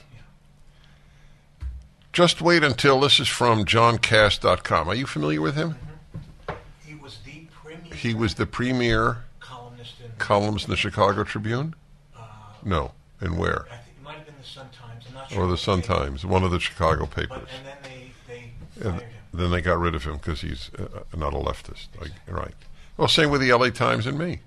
[2.13, 4.89] Just wait until this is from johnkass.com.
[4.89, 5.77] Are you familiar with him?
[6.85, 10.11] He was the premier He was the premier columnist in.
[10.19, 11.75] columnist in the Chicago Tribune?
[12.17, 12.23] Uh,
[12.65, 12.93] No.
[13.21, 13.67] And where?
[13.71, 15.05] I think it might have been the Sun Times.
[15.09, 15.43] I'm not sure.
[15.45, 15.83] Or the Sun.
[15.83, 17.49] Times, one of the Chicago But papers.
[17.57, 18.13] and then they
[18.99, 19.07] they.
[19.33, 21.89] Then they got rid of him because he's uh, not a leftist.
[22.01, 22.55] Like, right.
[22.97, 24.41] Well, same with the LA Times and me.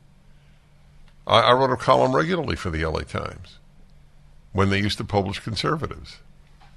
[1.27, 3.57] I, I wrote a column regularly for the LA Times
[4.53, 6.17] when they used to publish conservatives.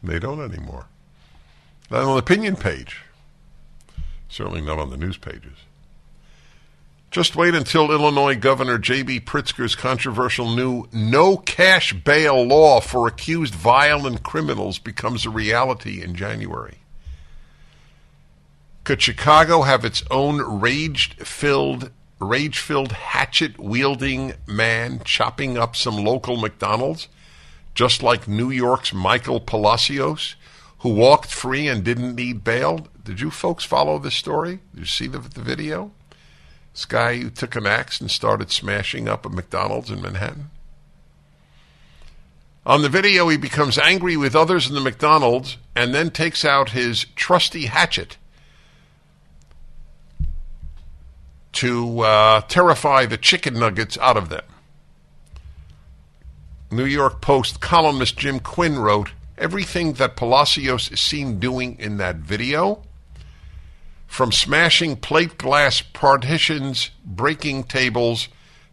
[0.03, 0.87] They don't anymore.
[1.91, 3.01] Not on the opinion page.
[4.29, 5.59] Certainly not on the news pages.
[7.11, 9.21] Just wait until Illinois Governor J.B.
[9.21, 16.17] Pritzker's controversial new no cash bail law for accused violent criminals becomes a reality in
[16.17, 16.79] January.
[18.85, 27.09] Could Chicago have its own rage-filled, rage-filled hatchet-wielding man chopping up some local McDonald's,
[27.75, 30.37] just like New York's Michael Palacios,
[30.81, 32.87] who walked free and didn't need bail?
[33.03, 34.61] Did you folks follow this story?
[34.75, 35.91] Did you see the, the video?
[36.75, 40.51] This guy who took an axe and started smashing up a McDonald's in Manhattan.
[42.67, 46.71] On the video, he becomes angry with others in the McDonald's and then takes out
[46.71, 48.19] his trusty hatchet
[51.55, 54.45] to uh, terrify the chicken nuggets out of them.
[56.71, 62.17] New York Post columnist Jim Quinn wrote Everything that Palacios is seen doing in that
[62.17, 62.83] video,
[64.07, 68.29] from smashing plate glass partitions, breaking tables,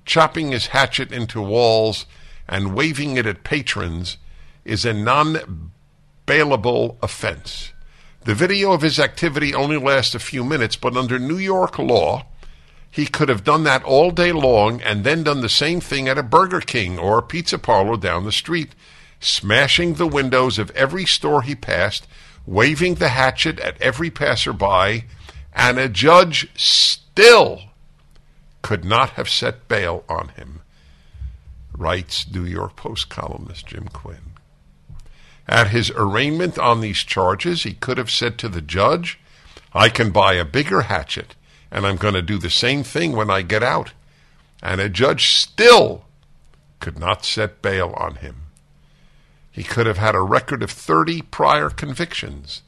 [0.05, 2.05] chopping his hatchet into walls,
[2.47, 4.17] and waving it at patrons,
[4.63, 5.71] is a non
[6.27, 7.71] bailable offense.
[8.23, 12.25] The video of his activity only lasts a few minutes, but under New York law,
[12.91, 16.17] he could have done that all day long and then done the same thing at
[16.17, 18.75] a Burger King or a pizza parlor down the street,
[19.21, 22.05] smashing the windows of every store he passed,
[22.45, 25.05] waving the hatchet at every passerby,
[25.53, 27.61] and a judge still
[28.61, 30.61] could not have set bail on him,
[31.71, 34.33] writes New York Post columnist Jim Quinn.
[35.47, 39.17] At his arraignment on these charges, he could have said to the judge,
[39.73, 41.35] I can buy a bigger hatchet,
[41.71, 43.93] and I'm going to do the same thing when I get out.
[44.61, 46.05] And a judge still
[46.79, 48.43] could not set bail on him.
[49.49, 52.61] He could have had a record of 30 prior convictions,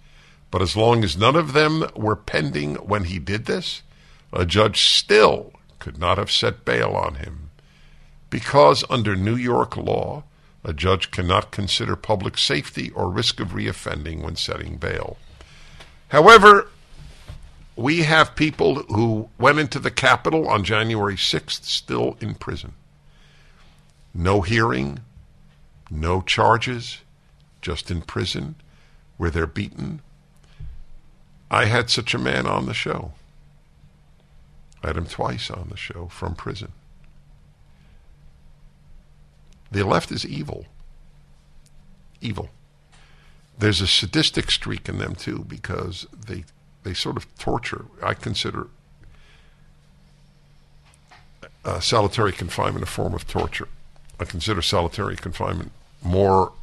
[0.51, 3.82] but as long as none of them were pending when he did this,
[4.32, 7.51] a judge still could not have set bail on him.
[8.30, 10.24] Because under New York law,
[10.64, 15.18] a judge cannot consider public safety or risk of reoffending when setting bail.
[16.10, 16.70] However,
[17.76, 22.74] we have people who went into the Capitol on January 6th still in prison.
[24.13, 24.99] No hearing,
[25.89, 26.99] no charges,
[27.61, 28.55] just in prison
[29.17, 30.01] where they're beaten.
[31.49, 33.13] I had such a man on the show.
[34.84, 36.74] I had him twice on the show from prison.
[39.71, 40.65] The left is evil.
[42.21, 42.49] Evil.
[43.57, 46.43] There's a sadistic streak in them too because they
[46.84, 47.86] they sort of torture.
[48.01, 48.67] I consider
[51.65, 53.67] uh, solitary confinement a form of torture.
[54.19, 55.71] I consider solitary confinement
[56.01, 56.53] more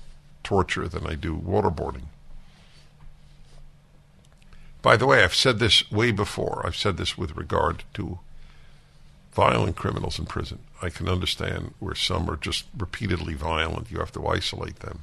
[0.44, 2.04] torture than I do waterboarding.
[4.82, 6.62] By the way, I've said this way before.
[6.64, 8.18] I've said this with regard to
[9.32, 10.60] violent criminals in prison.
[10.82, 13.90] I can understand where some are just repeatedly violent.
[13.90, 15.00] You have to isolate them.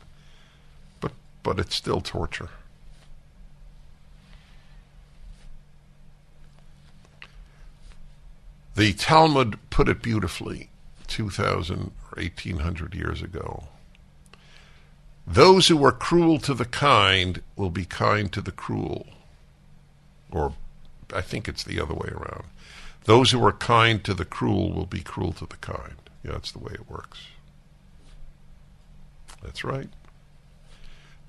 [1.00, 1.12] But
[1.44, 2.50] but it's still torture.
[8.78, 10.70] The Talmud put it beautifully
[11.08, 13.70] 2,000 or 1,800 years ago.
[15.26, 19.08] Those who are cruel to the kind will be kind to the cruel.
[20.30, 20.54] Or
[21.12, 22.44] I think it's the other way around.
[23.06, 25.96] Those who are kind to the cruel will be cruel to the kind.
[26.24, 27.22] Yeah, that's the way it works.
[29.42, 29.90] That's right.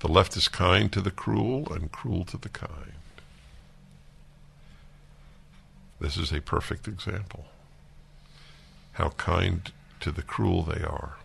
[0.01, 2.98] The left is kind to the cruel and cruel to the kind.
[5.99, 7.45] This is a perfect example.
[8.93, 11.17] How kind to the cruel they are.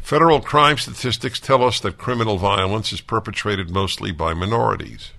[0.00, 5.10] Federal crime statistics tell us that criminal violence is perpetrated mostly by minorities.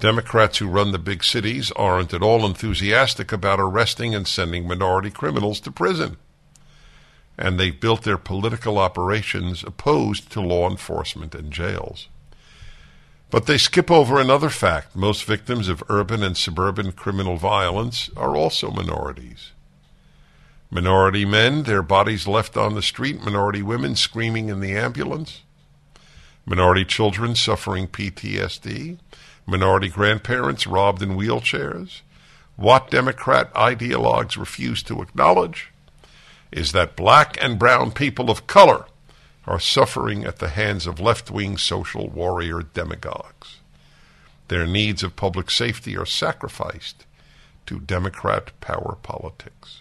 [0.00, 5.10] Democrats who run the big cities aren't at all enthusiastic about arresting and sending minority
[5.10, 6.16] criminals to prison.
[7.38, 12.08] And they've built their political operations opposed to law enforcement and jails.
[13.30, 14.94] But they skip over another fact.
[14.94, 19.50] Most victims of urban and suburban criminal violence are also minorities.
[20.70, 25.42] Minority men, their bodies left on the street, minority women screaming in the ambulance,
[26.46, 28.98] minority children suffering PTSD,
[29.46, 32.00] minority grandparents robbed in wheelchairs.
[32.56, 35.72] What Democrat ideologues refuse to acknowledge
[36.50, 38.86] is that black and brown people of color
[39.46, 43.60] are suffering at the hands of left wing social warrior demagogues.
[44.48, 47.06] Their needs of public safety are sacrificed
[47.66, 49.80] to Democrat power politics.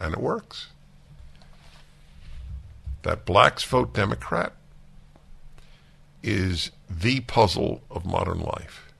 [0.00, 0.68] And it works.
[3.02, 4.52] That blacks vote Democrat
[6.22, 8.92] is the puzzle of modern life.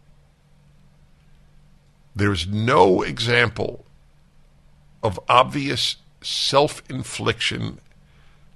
[2.14, 3.84] There's no example
[5.02, 7.80] of obvious self infliction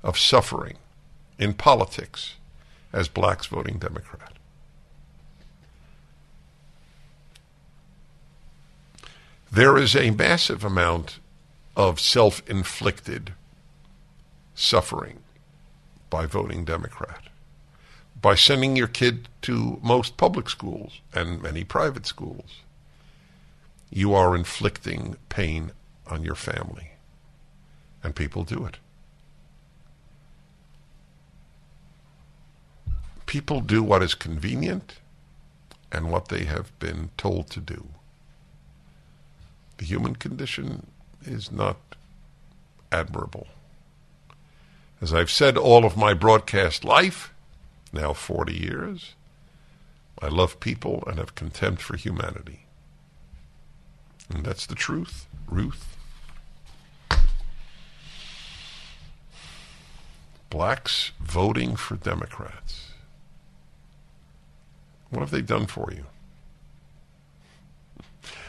[0.03, 0.77] of suffering
[1.39, 2.35] in politics
[2.93, 4.33] as blacks voting Democrat.
[9.51, 11.19] There is a massive amount
[11.77, 13.35] of self inflicted
[14.55, 15.19] suffering
[16.09, 17.25] by voting Democrat,
[18.21, 22.61] by sending your kid to most public schools and many private schools.
[23.91, 25.73] You are inflicting pain
[26.07, 26.93] on your family,
[28.03, 28.79] and people do it.
[33.33, 34.97] People do what is convenient
[35.91, 37.89] and what they have been told to do.
[39.79, 40.89] The human condition
[41.23, 41.79] is not
[42.93, 43.47] admirable.
[45.01, 47.33] As I've said all of my broadcast life,
[47.91, 49.15] now 40 years,
[50.21, 52.67] I love people and have contempt for humanity.
[54.29, 55.97] And that's the truth, Ruth.
[60.51, 62.92] Blacks voting for Democrats.
[65.13, 66.07] What have they done for you?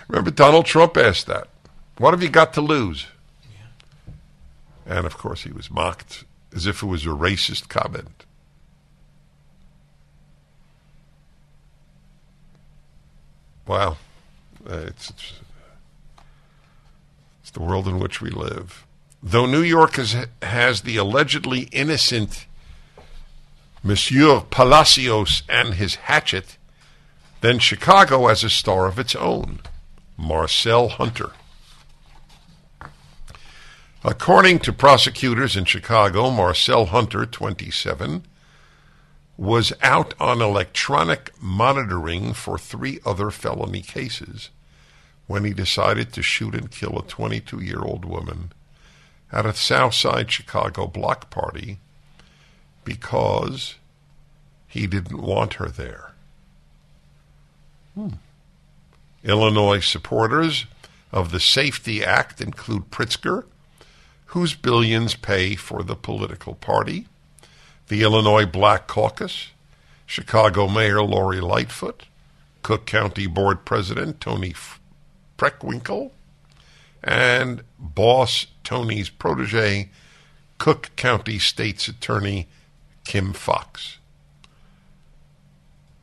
[0.08, 1.50] Remember, Donald Trump asked that.
[1.98, 3.08] What have you got to lose?
[3.52, 4.96] Yeah.
[4.98, 6.24] And of course, he was mocked
[6.56, 8.26] as if it was a racist comment.
[13.68, 13.98] Wow.
[14.66, 15.34] Uh, it's, it's,
[17.42, 18.88] it's the world in which we live.
[19.22, 22.46] Though New York has, has the allegedly innocent
[23.86, 26.58] Monsieur Palacios and his hatchet,
[27.42, 29.60] then Chicago has a star of its own,
[30.16, 31.32] Marcel Hunter.
[34.06, 38.24] According to prosecutors in Chicago, Marcel Hunter, 27,
[39.36, 44.50] was out on electronic monitoring for three other felony cases
[45.28, 48.54] when he decided to shoot and kill a 22 year old woman
[49.30, 51.80] at a Southside Chicago block party
[52.84, 53.76] because
[54.68, 56.12] he didn't want her there.
[57.96, 58.10] Hmm.
[59.24, 60.66] Illinois supporters
[61.12, 63.46] of the Safety Act include Pritzker,
[64.28, 67.08] whose billions pay for the political party,
[67.88, 69.50] the Illinois Black Caucus,
[70.06, 72.06] Chicago Mayor Lori Lightfoot,
[72.64, 74.56] Cook County Board President Toni
[75.38, 76.12] Preckwinkle,
[77.04, 79.90] and boss Toni's protege,
[80.58, 82.48] Cook County State's Attorney
[83.04, 83.98] Kim Foxx.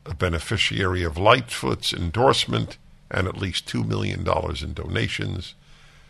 [0.05, 2.77] A beneficiary of Lightfoot's endorsement
[3.09, 5.53] and at least $2 million in donations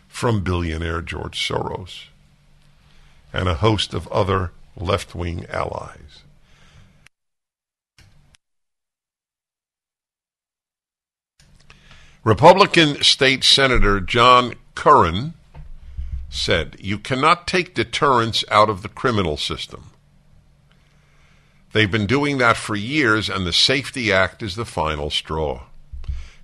[0.08, 2.04] from billionaire George Soros
[3.32, 6.22] and a host of other left wing allies.
[12.24, 15.34] Republican State Senator John Curran
[16.30, 19.91] said, You cannot take deterrence out of the criminal system.
[21.72, 25.64] They've been doing that for years, and the Safety Act is the final straw.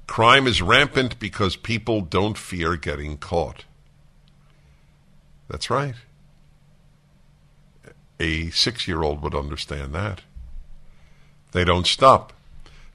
[0.06, 3.64] Crime is rampant because people don't fear getting caught.
[5.48, 5.94] That's right.
[8.18, 10.22] A six year old would understand that.
[11.52, 12.32] They don't stop.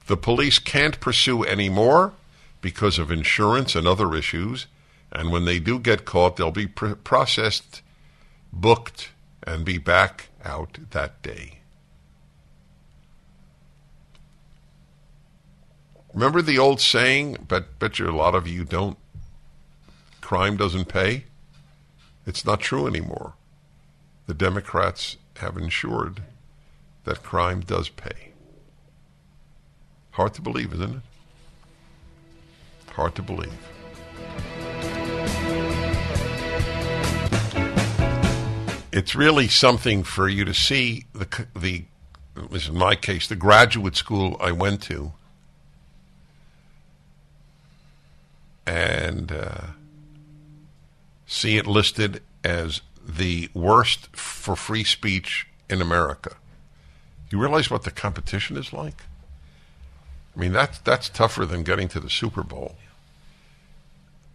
[0.06, 2.12] The police can't pursue anymore
[2.60, 4.66] because of insurance and other issues,
[5.12, 7.80] and when they do get caught, they'll be pr- processed,
[8.52, 9.10] booked,
[9.46, 11.60] and be back out that day.
[16.14, 17.38] Remember the old saying?
[17.48, 18.96] Bet bet you a lot of you don't.
[20.20, 21.24] Crime doesn't pay.
[22.24, 23.34] It's not true anymore.
[24.26, 26.22] The Democrats have ensured
[27.02, 28.30] that crime does pay.
[30.12, 31.02] Hard to believe, isn't it?
[32.92, 33.52] Hard to believe.
[38.92, 41.86] It's really something for you to see the the.
[42.50, 45.12] This in my case, the graduate school I went to
[48.66, 49.60] and uh,
[51.26, 56.36] see it listed as the worst for free speech in America.
[57.30, 59.02] You realize what the competition is like?
[60.36, 62.76] I mean, that's, that's tougher than getting to the Super Bowl.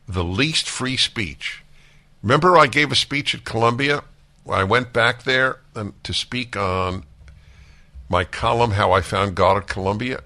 [0.07, 1.63] The least free speech.
[2.23, 4.03] Remember, I gave a speech at Columbia?
[4.49, 7.03] I went back there and, to speak on
[8.09, 10.21] my column, How I Found God at Columbia.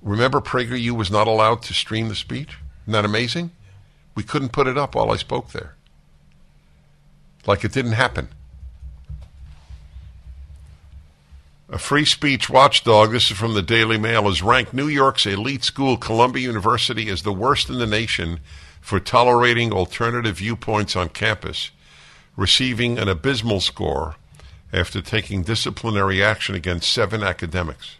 [0.00, 2.56] Remember, PragerU was not allowed to stream the speech?
[2.90, 3.52] Isn't that amazing?
[4.16, 5.76] We couldn't put it up while I spoke there.
[7.46, 8.30] Like it didn't happen.
[11.68, 15.62] A free speech watchdog, this is from the Daily Mail, has ranked New York's elite
[15.62, 18.40] school, Columbia University, as the worst in the nation
[18.80, 21.70] for tolerating alternative viewpoints on campus,
[22.36, 24.16] receiving an abysmal score
[24.72, 27.98] after taking disciplinary action against seven academics.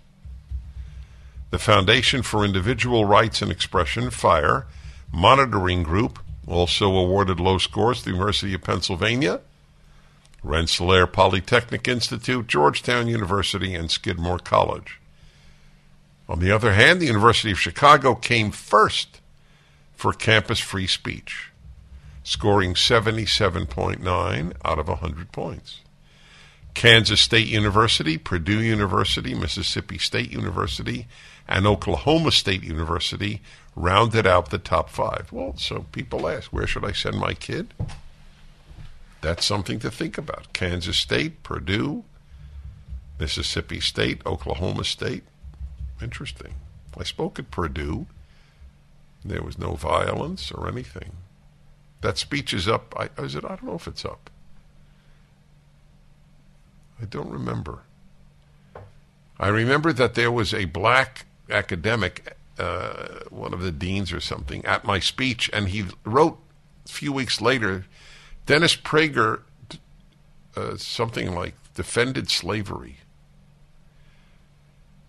[1.51, 4.67] The Foundation for Individual Rights and Expression, FIRE,
[5.13, 9.41] monitoring group also awarded low scores the University of Pennsylvania,
[10.43, 15.01] Rensselaer Polytechnic Institute, Georgetown University, and Skidmore College.
[16.29, 19.21] On the other hand, the University of Chicago came first
[19.93, 21.51] for campus free speech,
[22.23, 25.81] scoring 77.9 out of 100 points.
[26.73, 31.07] Kansas State University, Purdue University, Mississippi State University,
[31.49, 33.43] and Oklahoma State University
[33.77, 35.29] rounded out the top five.
[35.33, 37.73] Well, so people ask, where should I send my kid?
[39.21, 40.53] That's something to think about.
[40.53, 42.05] Kansas State, Purdue,
[43.19, 45.25] Mississippi State, Oklahoma State.
[46.01, 46.55] Interesting.
[46.99, 48.07] I spoke at Purdue.
[49.25, 51.13] There was no violence or anything.
[52.01, 52.95] That speech is up.
[52.99, 53.45] I, is it?
[53.45, 54.31] I don't know if it's up.
[57.01, 57.81] I don't remember.
[59.39, 64.65] I remember that there was a black academic uh, one of the deans or something
[64.65, 66.39] at my speech, and he wrote
[66.85, 67.87] a few weeks later,
[68.47, 69.43] Dennis Prager,
[70.57, 72.99] uh, something like defended slavery.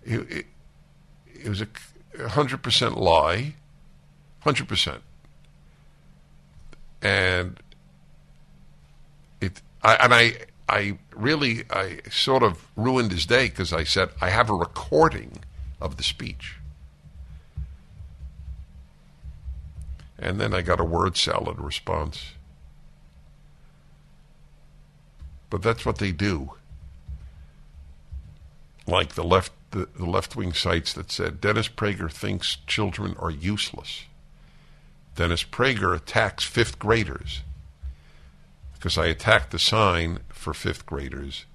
[0.04, 0.46] It, it,
[1.44, 3.54] it was a hundred percent lie,
[4.40, 5.02] hundred percent,
[7.00, 7.60] and
[9.84, 10.34] I, and I,
[10.68, 15.44] I really, I sort of ruined his day because I said I have a recording
[15.80, 16.56] of the speech,
[20.22, 22.32] and then I got a word salad response.
[25.50, 26.52] But that's what they do.
[28.86, 33.30] Like the left, the, the left wing sites that said Dennis Prager thinks children are
[33.30, 34.04] useless.
[35.16, 37.42] Dennis Prager attacks fifth graders
[38.74, 41.46] because I attacked the sign for fifth graders.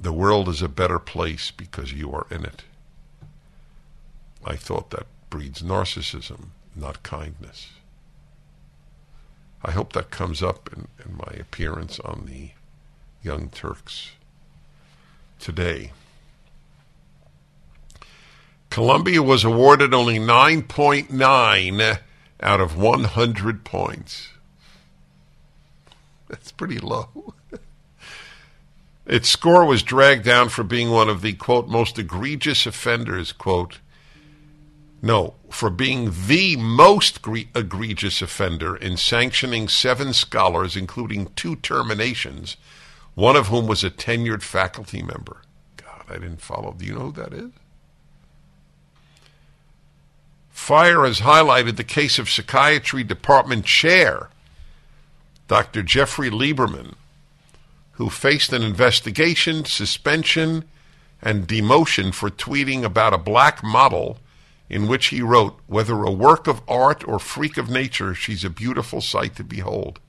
[0.00, 2.62] The world is a better place because you are in it.
[4.44, 7.68] I thought that breeds narcissism, not kindness.
[9.64, 12.50] I hope that comes up in, in my appearance on the
[13.22, 14.12] Young Turks
[15.38, 15.92] today.
[18.68, 21.98] Columbia was awarded only 9.9
[22.40, 24.28] out of 100 points.
[26.28, 27.34] That's pretty low.
[29.06, 33.78] its score was dragged down for being one of the, quote, most egregious offenders, quote,
[35.04, 42.56] no, for being the most gre- egregious offender in sanctioning seven scholars, including two terminations,
[43.14, 45.42] one of whom was a tenured faculty member.
[45.76, 46.72] God, I didn't follow.
[46.72, 47.50] Do you know who that is?
[50.48, 54.30] Fire has highlighted the case of psychiatry department chair,
[55.48, 55.82] Dr.
[55.82, 56.94] Jeffrey Lieberman,
[57.92, 60.64] who faced an investigation, suspension,
[61.20, 64.18] and demotion for tweeting about a black model
[64.68, 68.50] in which he wrote, Whether a work of art or freak of nature, she's a
[68.50, 70.00] beautiful sight to behold.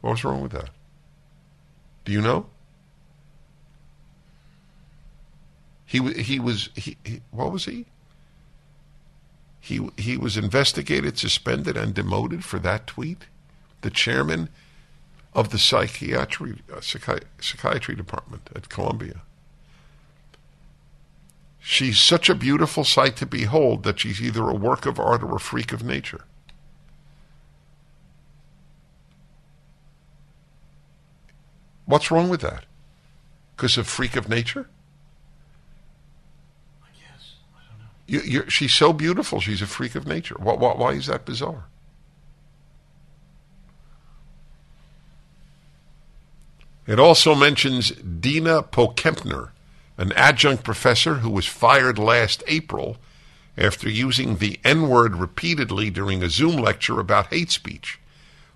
[0.00, 0.70] What was wrong with that?
[2.04, 2.46] Do you know?
[5.84, 7.86] He he was he, he what was he?
[9.60, 13.26] He he was investigated, suspended, and demoted for that tweet.
[13.82, 14.48] The chairman
[15.32, 19.22] of the psychiatry uh, psychi- psychiatry department at Columbia.
[21.68, 25.34] She's such a beautiful sight to behold that she's either a work of art or
[25.34, 26.20] a freak of nature.
[31.84, 32.66] What's wrong with that?
[33.56, 34.68] Because of freak of nature?
[36.84, 37.34] I guess.
[37.52, 37.86] I don't know.
[38.06, 40.36] You, you're, she's so beautiful, she's a freak of nature.
[40.38, 41.64] Why, why, why is that bizarre?
[46.86, 49.50] It also mentions Dina Pokempner,
[49.98, 52.96] an adjunct professor who was fired last April
[53.56, 57.98] after using the N word repeatedly during a Zoom lecture about hate speech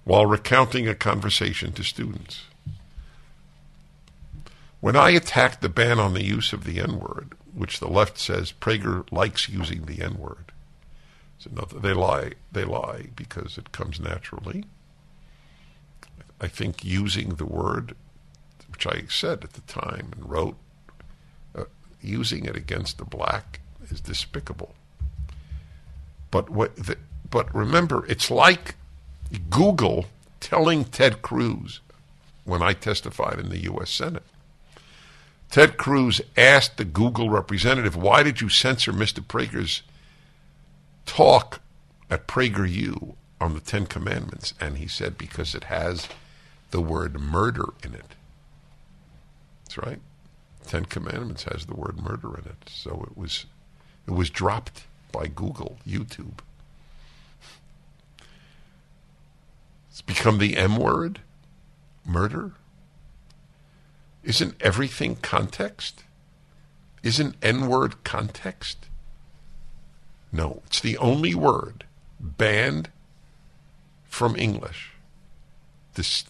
[0.04, 2.44] while recounting a conversation to students.
[4.80, 8.18] When I attacked the ban on the use of the N word, which the left
[8.18, 10.52] says Prager likes using the N word,
[11.50, 12.32] no, they lie.
[12.52, 14.64] They lie because it comes naturally.
[16.40, 17.94] I think using the word,
[18.70, 20.56] which I said at the time and wrote,
[22.02, 23.60] using it against the black
[23.90, 24.74] is despicable.
[26.30, 26.76] But what?
[26.76, 26.96] The,
[27.28, 28.76] but remember, it's like
[29.48, 30.06] Google
[30.40, 31.80] telling Ted Cruz
[32.44, 33.90] when I testified in the U.S.
[33.90, 34.24] Senate.
[35.50, 39.24] Ted Cruz asked the Google representative, "Why did you censor Mr.
[39.24, 39.82] Prager's
[41.06, 41.60] talk
[42.08, 46.08] at PragerU on the Ten Commandments?" And he said, "Because it has
[46.70, 48.14] the word murder in it."
[49.64, 50.00] That's right.
[50.70, 53.46] Ten Commandments has the word murder in it, so it was
[54.06, 56.38] it was dropped by Google, YouTube.
[59.90, 61.22] It's become the M word,
[62.06, 62.52] murder.
[64.22, 66.04] Isn't everything context?
[67.02, 68.86] Isn't N word context?
[70.30, 71.82] No, it's the only word
[72.20, 72.90] banned
[74.04, 74.92] from English,
[75.94, 76.26] this,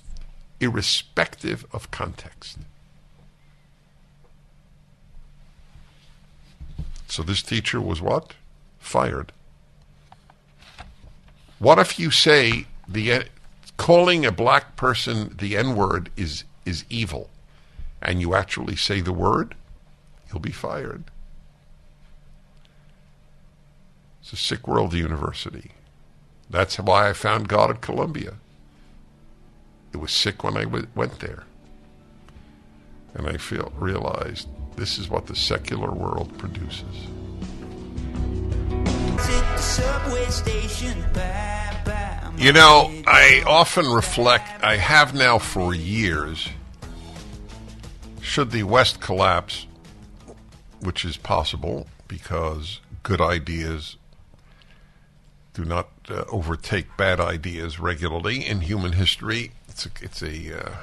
[0.61, 2.57] irrespective of context.
[7.11, 8.35] So this teacher was what?
[8.79, 9.33] Fired.
[11.59, 13.25] What if you say the
[13.77, 17.29] calling a black person the N word is is evil,
[18.01, 19.57] and you actually say the word?
[20.29, 21.03] You'll be fired.
[24.21, 25.73] It's a sick world university.
[26.49, 28.35] That's why I found God at Columbia.
[29.93, 31.45] It was sick when I w- went there.
[33.15, 36.85] And I feel realized this is what the secular world produces.
[42.39, 46.49] You know, I often reflect, I have now for years,
[48.23, 49.67] should the West collapse,
[50.81, 53.97] which is possible because good ideas
[55.53, 59.53] do not uh, overtake bad ideas regularly in human history.
[59.69, 60.77] it's a, it's a uh,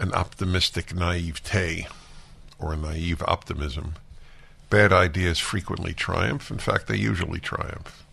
[0.00, 1.86] an optimistic naivete
[2.58, 3.94] or a naive optimism.
[4.70, 6.50] Bad ideas frequently triumph.
[6.50, 8.04] In fact, they usually triumph.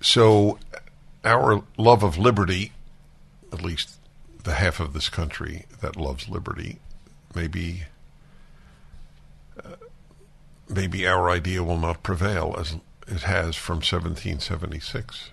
[0.00, 0.58] So,
[1.24, 2.72] our love of liberty,
[3.52, 3.96] at least
[4.42, 6.78] the half of this country that loves liberty,
[7.34, 7.84] maybe
[9.64, 9.76] uh,
[10.68, 12.76] maybe our idea will not prevail as
[13.06, 15.30] it has from 1776.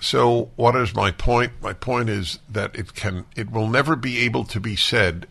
[0.00, 1.52] So, what is my point?
[1.62, 5.26] My point is that it can, it will never be able to be said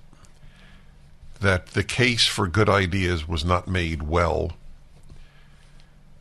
[1.39, 4.53] that the case for good ideas was not made well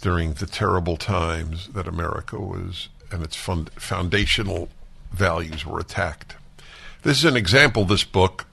[0.00, 4.68] during the terrible times that America was and its fund, foundational
[5.12, 6.36] values were attacked.
[7.02, 7.84] This is an example.
[7.84, 8.46] This book,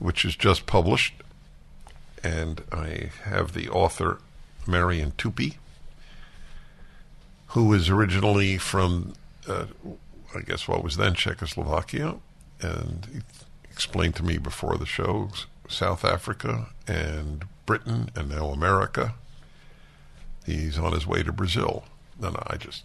[0.00, 1.14] which is just published,
[2.24, 4.18] and I have the author
[4.66, 5.58] Marian Tupy
[7.48, 9.14] who was originally from,
[9.48, 9.66] uh,
[10.34, 12.16] I guess, what was then Czechoslovakia,
[12.60, 13.20] and he
[13.70, 15.30] explained to me before the show
[15.68, 19.14] South Africa and Britain and now America.
[20.44, 21.84] He's on his way to Brazil.
[22.20, 22.84] No, I just,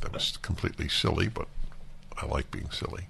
[0.00, 1.48] that was completely silly, but
[2.20, 3.06] I like being silly.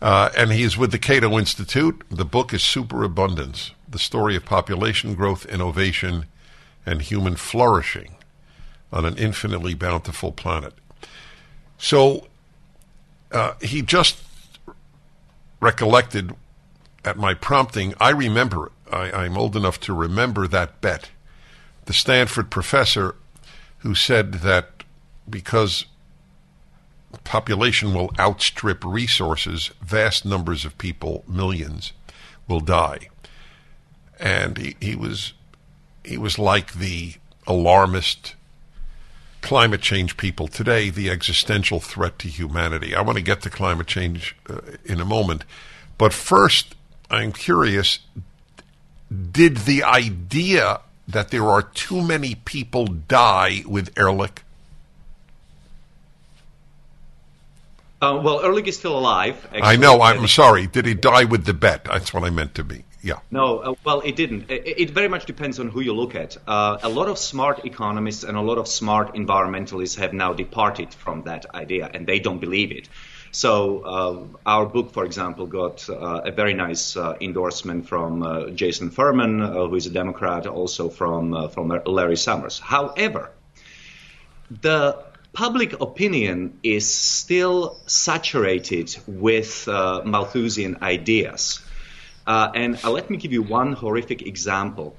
[0.00, 2.02] Uh, and he is with the Cato Institute.
[2.10, 6.26] The book is Superabundance The Story of Population Growth, Innovation,
[6.84, 8.16] and Human Flourishing
[8.92, 10.74] on an infinitely bountiful planet.
[11.78, 12.26] So
[13.30, 14.22] uh, he just
[15.60, 16.34] recollected
[17.04, 21.10] at my prompting, I remember, I, I'm old enough to remember that bet.
[21.86, 23.16] The Stanford professor
[23.78, 24.84] who said that
[25.28, 25.86] because
[27.24, 31.92] population will outstrip resources, vast numbers of people, millions,
[32.48, 33.08] will die.
[34.18, 35.32] And he, he was
[36.04, 37.14] he was like the
[37.46, 38.34] alarmist
[39.42, 42.94] climate change people today, the existential threat to humanity.
[42.94, 45.44] I want to get to climate change uh, in a moment.
[45.98, 46.74] But first,
[47.10, 47.98] I'm curious
[49.32, 54.42] did the idea that there are too many people die with Ehrlich?
[58.00, 59.36] Uh, well, Ehrlich is still alive.
[59.46, 59.62] Actually.
[59.62, 60.02] I know.
[60.02, 60.66] I'm sorry.
[60.66, 61.84] Did he die with the bet?
[61.84, 62.84] That's what I meant to be.
[63.02, 63.18] Yeah.
[63.32, 64.48] No, uh, well, it didn't.
[64.48, 66.36] It, it, very much depends on who you look at.
[66.46, 70.94] Uh, a lot of smart economists and a lot of smart environmentalists have now departed
[70.94, 72.88] from that idea, and they don't believe it.
[73.32, 78.50] So uh, our book, for example, got uh, a very nice uh, endorsement from uh,
[78.50, 82.60] Jason Furman, who is a Democrat, also from from Larry Summers.
[82.60, 83.30] However,
[84.48, 85.02] the
[85.32, 91.62] public opinion is still saturated with Malthusian ideas.
[92.26, 94.96] Uh, and uh, let me give you one horrific example.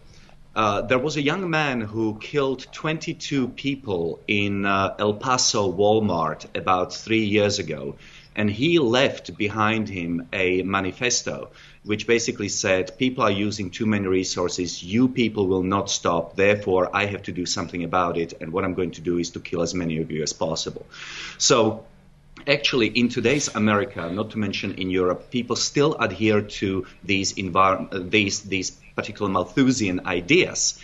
[0.56, 6.94] Uh, there was a young man who killed 22 people in El Paso Walmart about
[6.94, 7.96] three years ago,
[8.36, 11.50] and he left behind him a manifesto
[11.84, 14.82] which basically said people are using too many resources.
[14.82, 16.36] You people will not stop.
[16.36, 18.34] Therefore, I have to do something about it.
[18.42, 20.86] And what I'm going to do is to kill as many of you as possible.
[21.38, 21.86] So
[22.48, 28.10] actually in today's America, not to mention in Europe, people still adhere to these envir-
[28.10, 30.80] these these particular Malthusian ideas.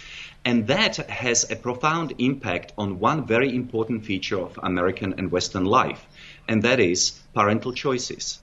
[0.45, 5.65] And that has a profound impact on one very important feature of American and Western
[5.65, 6.05] life,
[6.47, 8.39] and that is parental choices.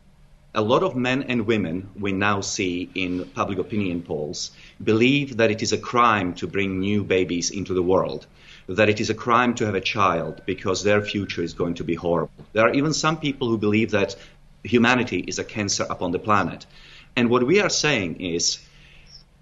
[0.54, 4.50] A lot of men and women we now see in public opinion polls
[4.82, 8.26] believe that it is a crime to bring new babies into the world
[8.68, 11.84] that it is a crime to have a child because their future is going to
[11.84, 12.32] be horrible.
[12.52, 14.16] There are even some people who believe that
[14.64, 16.66] humanity is a cancer upon the planet.
[17.14, 18.58] And what we are saying is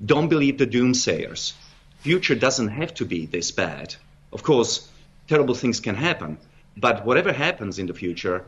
[0.05, 1.55] don't believe the doomsayers.
[2.01, 3.95] Future doesn't have to be this bad.
[4.33, 4.89] Of course,
[5.29, 6.37] terrible things can happen,
[6.77, 8.45] but whatever happens in the future,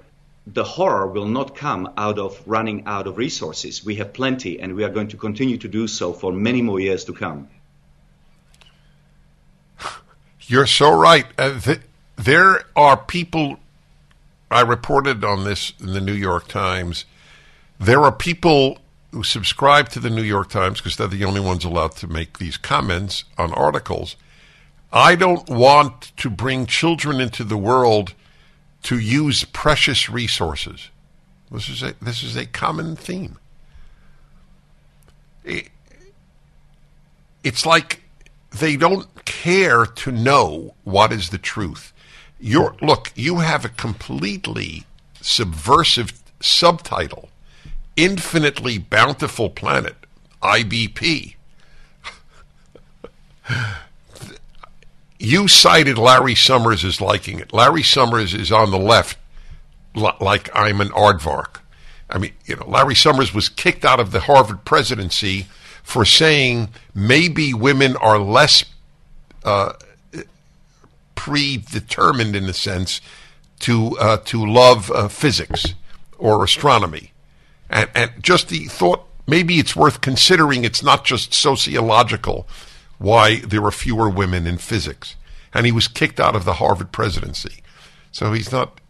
[0.47, 3.85] the horror will not come out of running out of resources.
[3.85, 6.79] We have plenty, and we are going to continue to do so for many more
[6.79, 7.49] years to come.
[10.47, 11.27] You're so right.
[11.37, 11.81] Uh, th-
[12.17, 13.59] there are people.
[14.51, 17.05] I reported on this in the New York Times.
[17.81, 18.79] There are people
[19.11, 22.39] who subscribe to the New York Times because they're the only ones allowed to make
[22.39, 24.17] these comments on articles.
[24.93, 28.15] I don't want to bring children into the world
[28.85, 30.91] to use precious resources.
[31.51, 33.39] This is a, this is a common theme.
[35.45, 35.71] It,
[37.43, 38.03] it's like
[38.59, 41.93] they don't care to know what is the truth.
[42.39, 44.85] You're, look, you have a completely
[45.21, 47.31] subversive subtitle
[47.97, 49.97] Infinitely Bountiful Planet,
[50.43, 51.35] IBP.
[55.19, 57.55] you cited Larry Summers as liking it.
[57.55, 59.17] Larry Summers is on the left,
[59.95, 61.61] like I'm an aardvark.
[62.11, 65.47] I mean, you know, Larry Summers was kicked out of the Harvard presidency
[65.87, 68.65] for saying maybe women are less
[69.45, 69.73] uh,
[71.15, 73.01] predetermined, in a sense,
[73.61, 75.75] to uh, to love uh, physics
[76.19, 77.13] or astronomy,
[77.71, 80.65] and and just the thought maybe it's worth considering.
[80.65, 82.49] It's not just sociological
[82.99, 85.15] why there are fewer women in physics,
[85.55, 87.63] and he was kicked out of the Harvard presidency.
[88.11, 88.81] So he's not.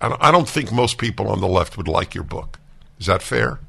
[0.00, 2.58] I don't think most people on the left would like your book.
[2.98, 3.60] Is that fair?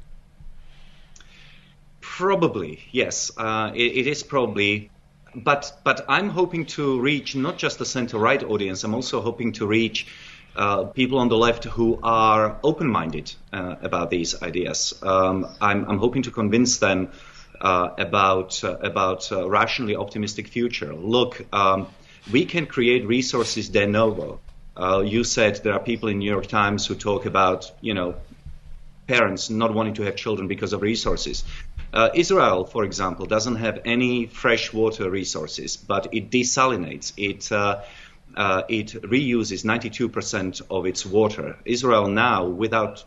[2.20, 3.30] Probably yes.
[3.34, 4.90] Uh, it, it is probably
[5.34, 8.84] but but I'm hoping to reach not just the center right audience.
[8.84, 10.06] I'm also hoping to reach
[10.54, 14.92] uh, people on the left who are open-minded uh, about these ideas.
[15.02, 17.08] Um, I'm, I'm, hoping to convince them
[17.58, 20.92] uh, about uh, about a rationally optimistic future.
[20.92, 21.86] Look, um,
[22.30, 24.40] we can create resources de novo.
[24.76, 28.16] Uh, you said there are people in New York Times who talk about you know
[29.10, 31.44] parents not wanting to have children because of resources.
[31.92, 37.12] Uh, Israel, for example, doesn't have any fresh water resources, but it desalinates.
[37.16, 37.82] It uh,
[38.36, 41.58] uh, it reuses 92% of its water.
[41.64, 43.04] Israel now, without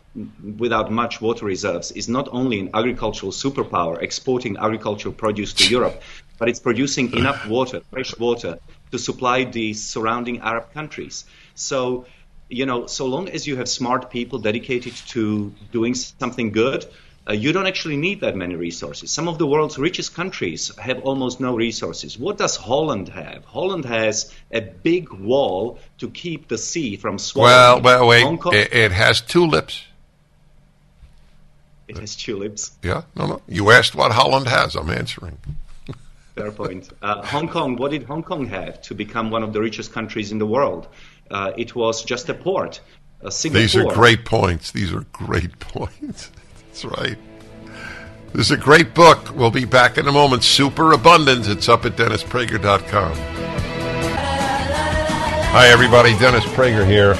[0.58, 6.02] without much water reserves, is not only an agricultural superpower, exporting agricultural produce to Europe,
[6.38, 8.58] but it's producing enough water, fresh water,
[8.90, 11.24] to supply the surrounding Arab countries.
[11.54, 12.06] So,
[12.48, 16.84] you know, so long as you have smart people dedicated to doing something good,
[17.26, 19.10] uh, you don't actually need that many resources.
[19.10, 22.18] Some of the world's richest countries have almost no resources.
[22.18, 23.44] What does Holland have?
[23.46, 27.82] Holland has a big wall to keep the sea from swallowing.
[27.82, 28.54] Well, well, wait.
[28.54, 29.84] It, it, has tulips.
[31.88, 32.72] It has tulips.
[32.82, 33.42] Yeah, no, no.
[33.48, 34.74] You asked what Holland has.
[34.74, 35.38] I'm answering.
[36.34, 36.90] Fair point.
[37.00, 37.76] Uh, Hong Kong.
[37.76, 40.88] What did Hong Kong have to become one of the richest countries in the world?
[41.30, 42.80] Uh, it was just a port.
[43.22, 43.62] A Singapore.
[43.62, 44.72] These are great points.
[44.72, 46.30] These are great points.
[46.74, 47.16] That's right.
[48.32, 49.32] This is a great book.
[49.36, 50.42] We'll be back in a moment.
[50.42, 51.46] Super Abundance.
[51.46, 53.14] It's up at DennisPrager.com.
[55.52, 56.18] Hi, everybody.
[56.18, 57.14] Dennis Prager here.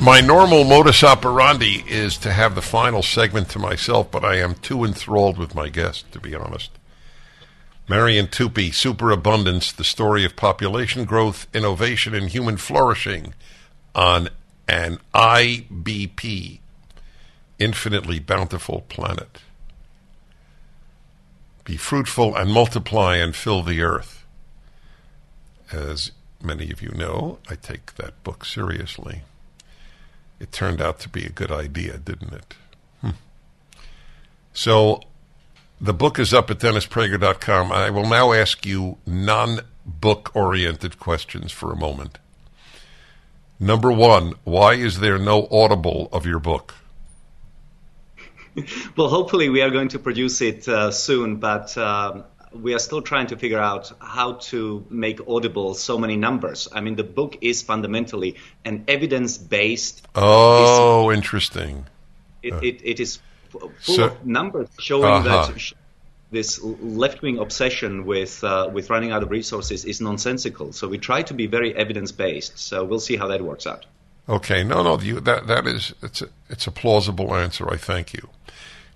[0.00, 4.54] My normal modus operandi is to have the final segment to myself, but I am
[4.54, 6.70] too enthralled with my guest, to be honest.
[7.90, 13.34] Marian Tupy, Superabundance, the story of population growth, innovation, and human flourishing
[13.94, 14.30] on
[14.66, 16.61] an IBP
[17.58, 19.40] infinitely bountiful planet.
[21.64, 24.24] Be fruitful and multiply and fill the earth.
[25.70, 26.10] As
[26.42, 29.22] many of you know, I take that book seriously.
[30.40, 32.54] It turned out to be a good idea, didn't it?
[33.00, 33.10] Hmm.
[34.52, 35.02] So,
[35.80, 37.70] the book is up at DennisPrager.com.
[37.70, 42.18] I will now ask you non book oriented questions for a moment.
[43.58, 46.74] Number one, why is there no audible of your book?
[48.96, 53.02] well, hopefully we are going to produce it uh, soon, but um, we are still
[53.02, 56.68] trying to figure out how to make audible so many numbers.
[56.72, 60.06] I mean, the book is fundamentally an evidence-based.
[60.14, 61.86] Oh, interesting.
[62.42, 63.20] It, uh, it, it is
[63.50, 65.46] full so, of numbers showing uh-huh.
[65.52, 65.72] that
[66.30, 70.72] this left-wing obsession with uh, with running out of resources is nonsensical.
[70.72, 72.58] So we try to be very evidence-based.
[72.58, 73.86] So we'll see how that works out.
[74.28, 77.68] Okay, no, no, you, that that is it's a, it's a plausible answer.
[77.70, 78.28] I thank you.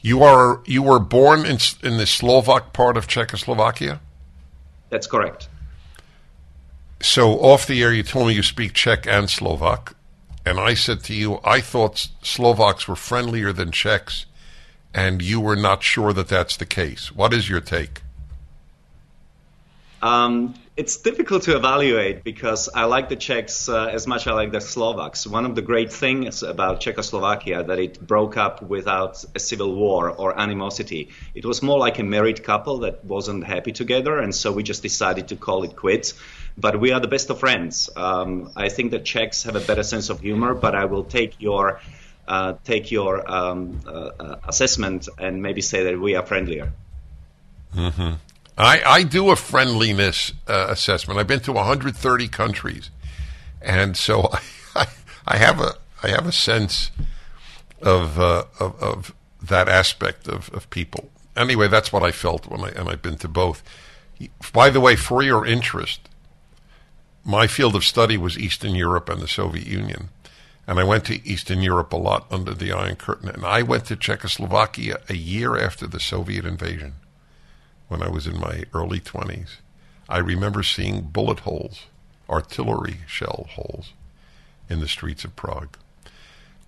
[0.07, 3.99] You are you were born in in the Slovak part of Czechoslovakia.
[4.89, 5.49] That's correct.
[7.01, 9.97] So off the air, you told me you speak Czech and Slovak,
[10.45, 14.27] and I said to you, I thought Slovaks were friendlier than Czechs,
[14.95, 17.11] and you were not sure that that's the case.
[17.11, 18.03] What is your take?
[20.03, 24.33] Um, it's difficult to evaluate because I like the Czechs uh, as much as I
[24.33, 25.27] like the Slovaks.
[25.27, 30.11] One of the great things about Czechoslovakia that it broke up without a civil war
[30.11, 31.09] or animosity.
[31.35, 34.83] It was more like a married couple that wasn't happy together, and so we just
[34.83, 36.13] decided to call it quits.
[36.59, 37.89] But we are the best of friends.
[37.97, 41.41] Um, I think the Czechs have a better sense of humor, but I will take
[41.41, 41.81] your
[42.29, 46.73] uh, take your um, uh, uh assessment and maybe say that we are friendlier.
[47.75, 48.15] Mm-hmm.
[48.59, 51.21] I, I do a friendliness uh, assessment.
[51.21, 52.91] I've been to 130 countries,
[53.61, 54.31] and so
[54.75, 54.87] I,
[55.27, 56.91] I, have a I have a sense
[57.83, 61.11] of uh, of, of, that aspect of, of people.
[61.37, 63.63] Anyway, that's what I felt when I and I've been to both.
[64.53, 66.09] By the way, for your interest,
[67.25, 70.09] my field of study was Eastern Europe and the Soviet Union.
[70.69, 73.29] And I went to Eastern Europe a lot under the Iron Curtain.
[73.29, 76.95] And I went to Czechoslovakia a year after the Soviet invasion
[77.89, 79.57] when I was in my early 20s.
[80.09, 81.87] I remember seeing bullet holes,
[82.29, 83.93] artillery shell holes
[84.69, 85.77] in the streets of Prague.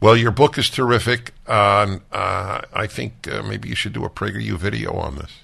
[0.00, 1.32] Well, your book is terrific.
[1.46, 5.40] Uh, uh, I think uh, maybe you should do a PragerU video on this.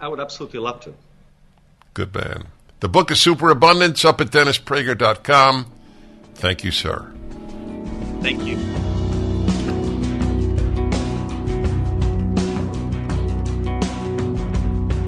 [0.00, 0.94] I would absolutely love to.
[1.94, 2.46] Good man.
[2.80, 5.66] The book is Superabundance up at DennisPrager.com.
[6.34, 7.12] Thank you, sir.
[8.20, 8.58] Thank you.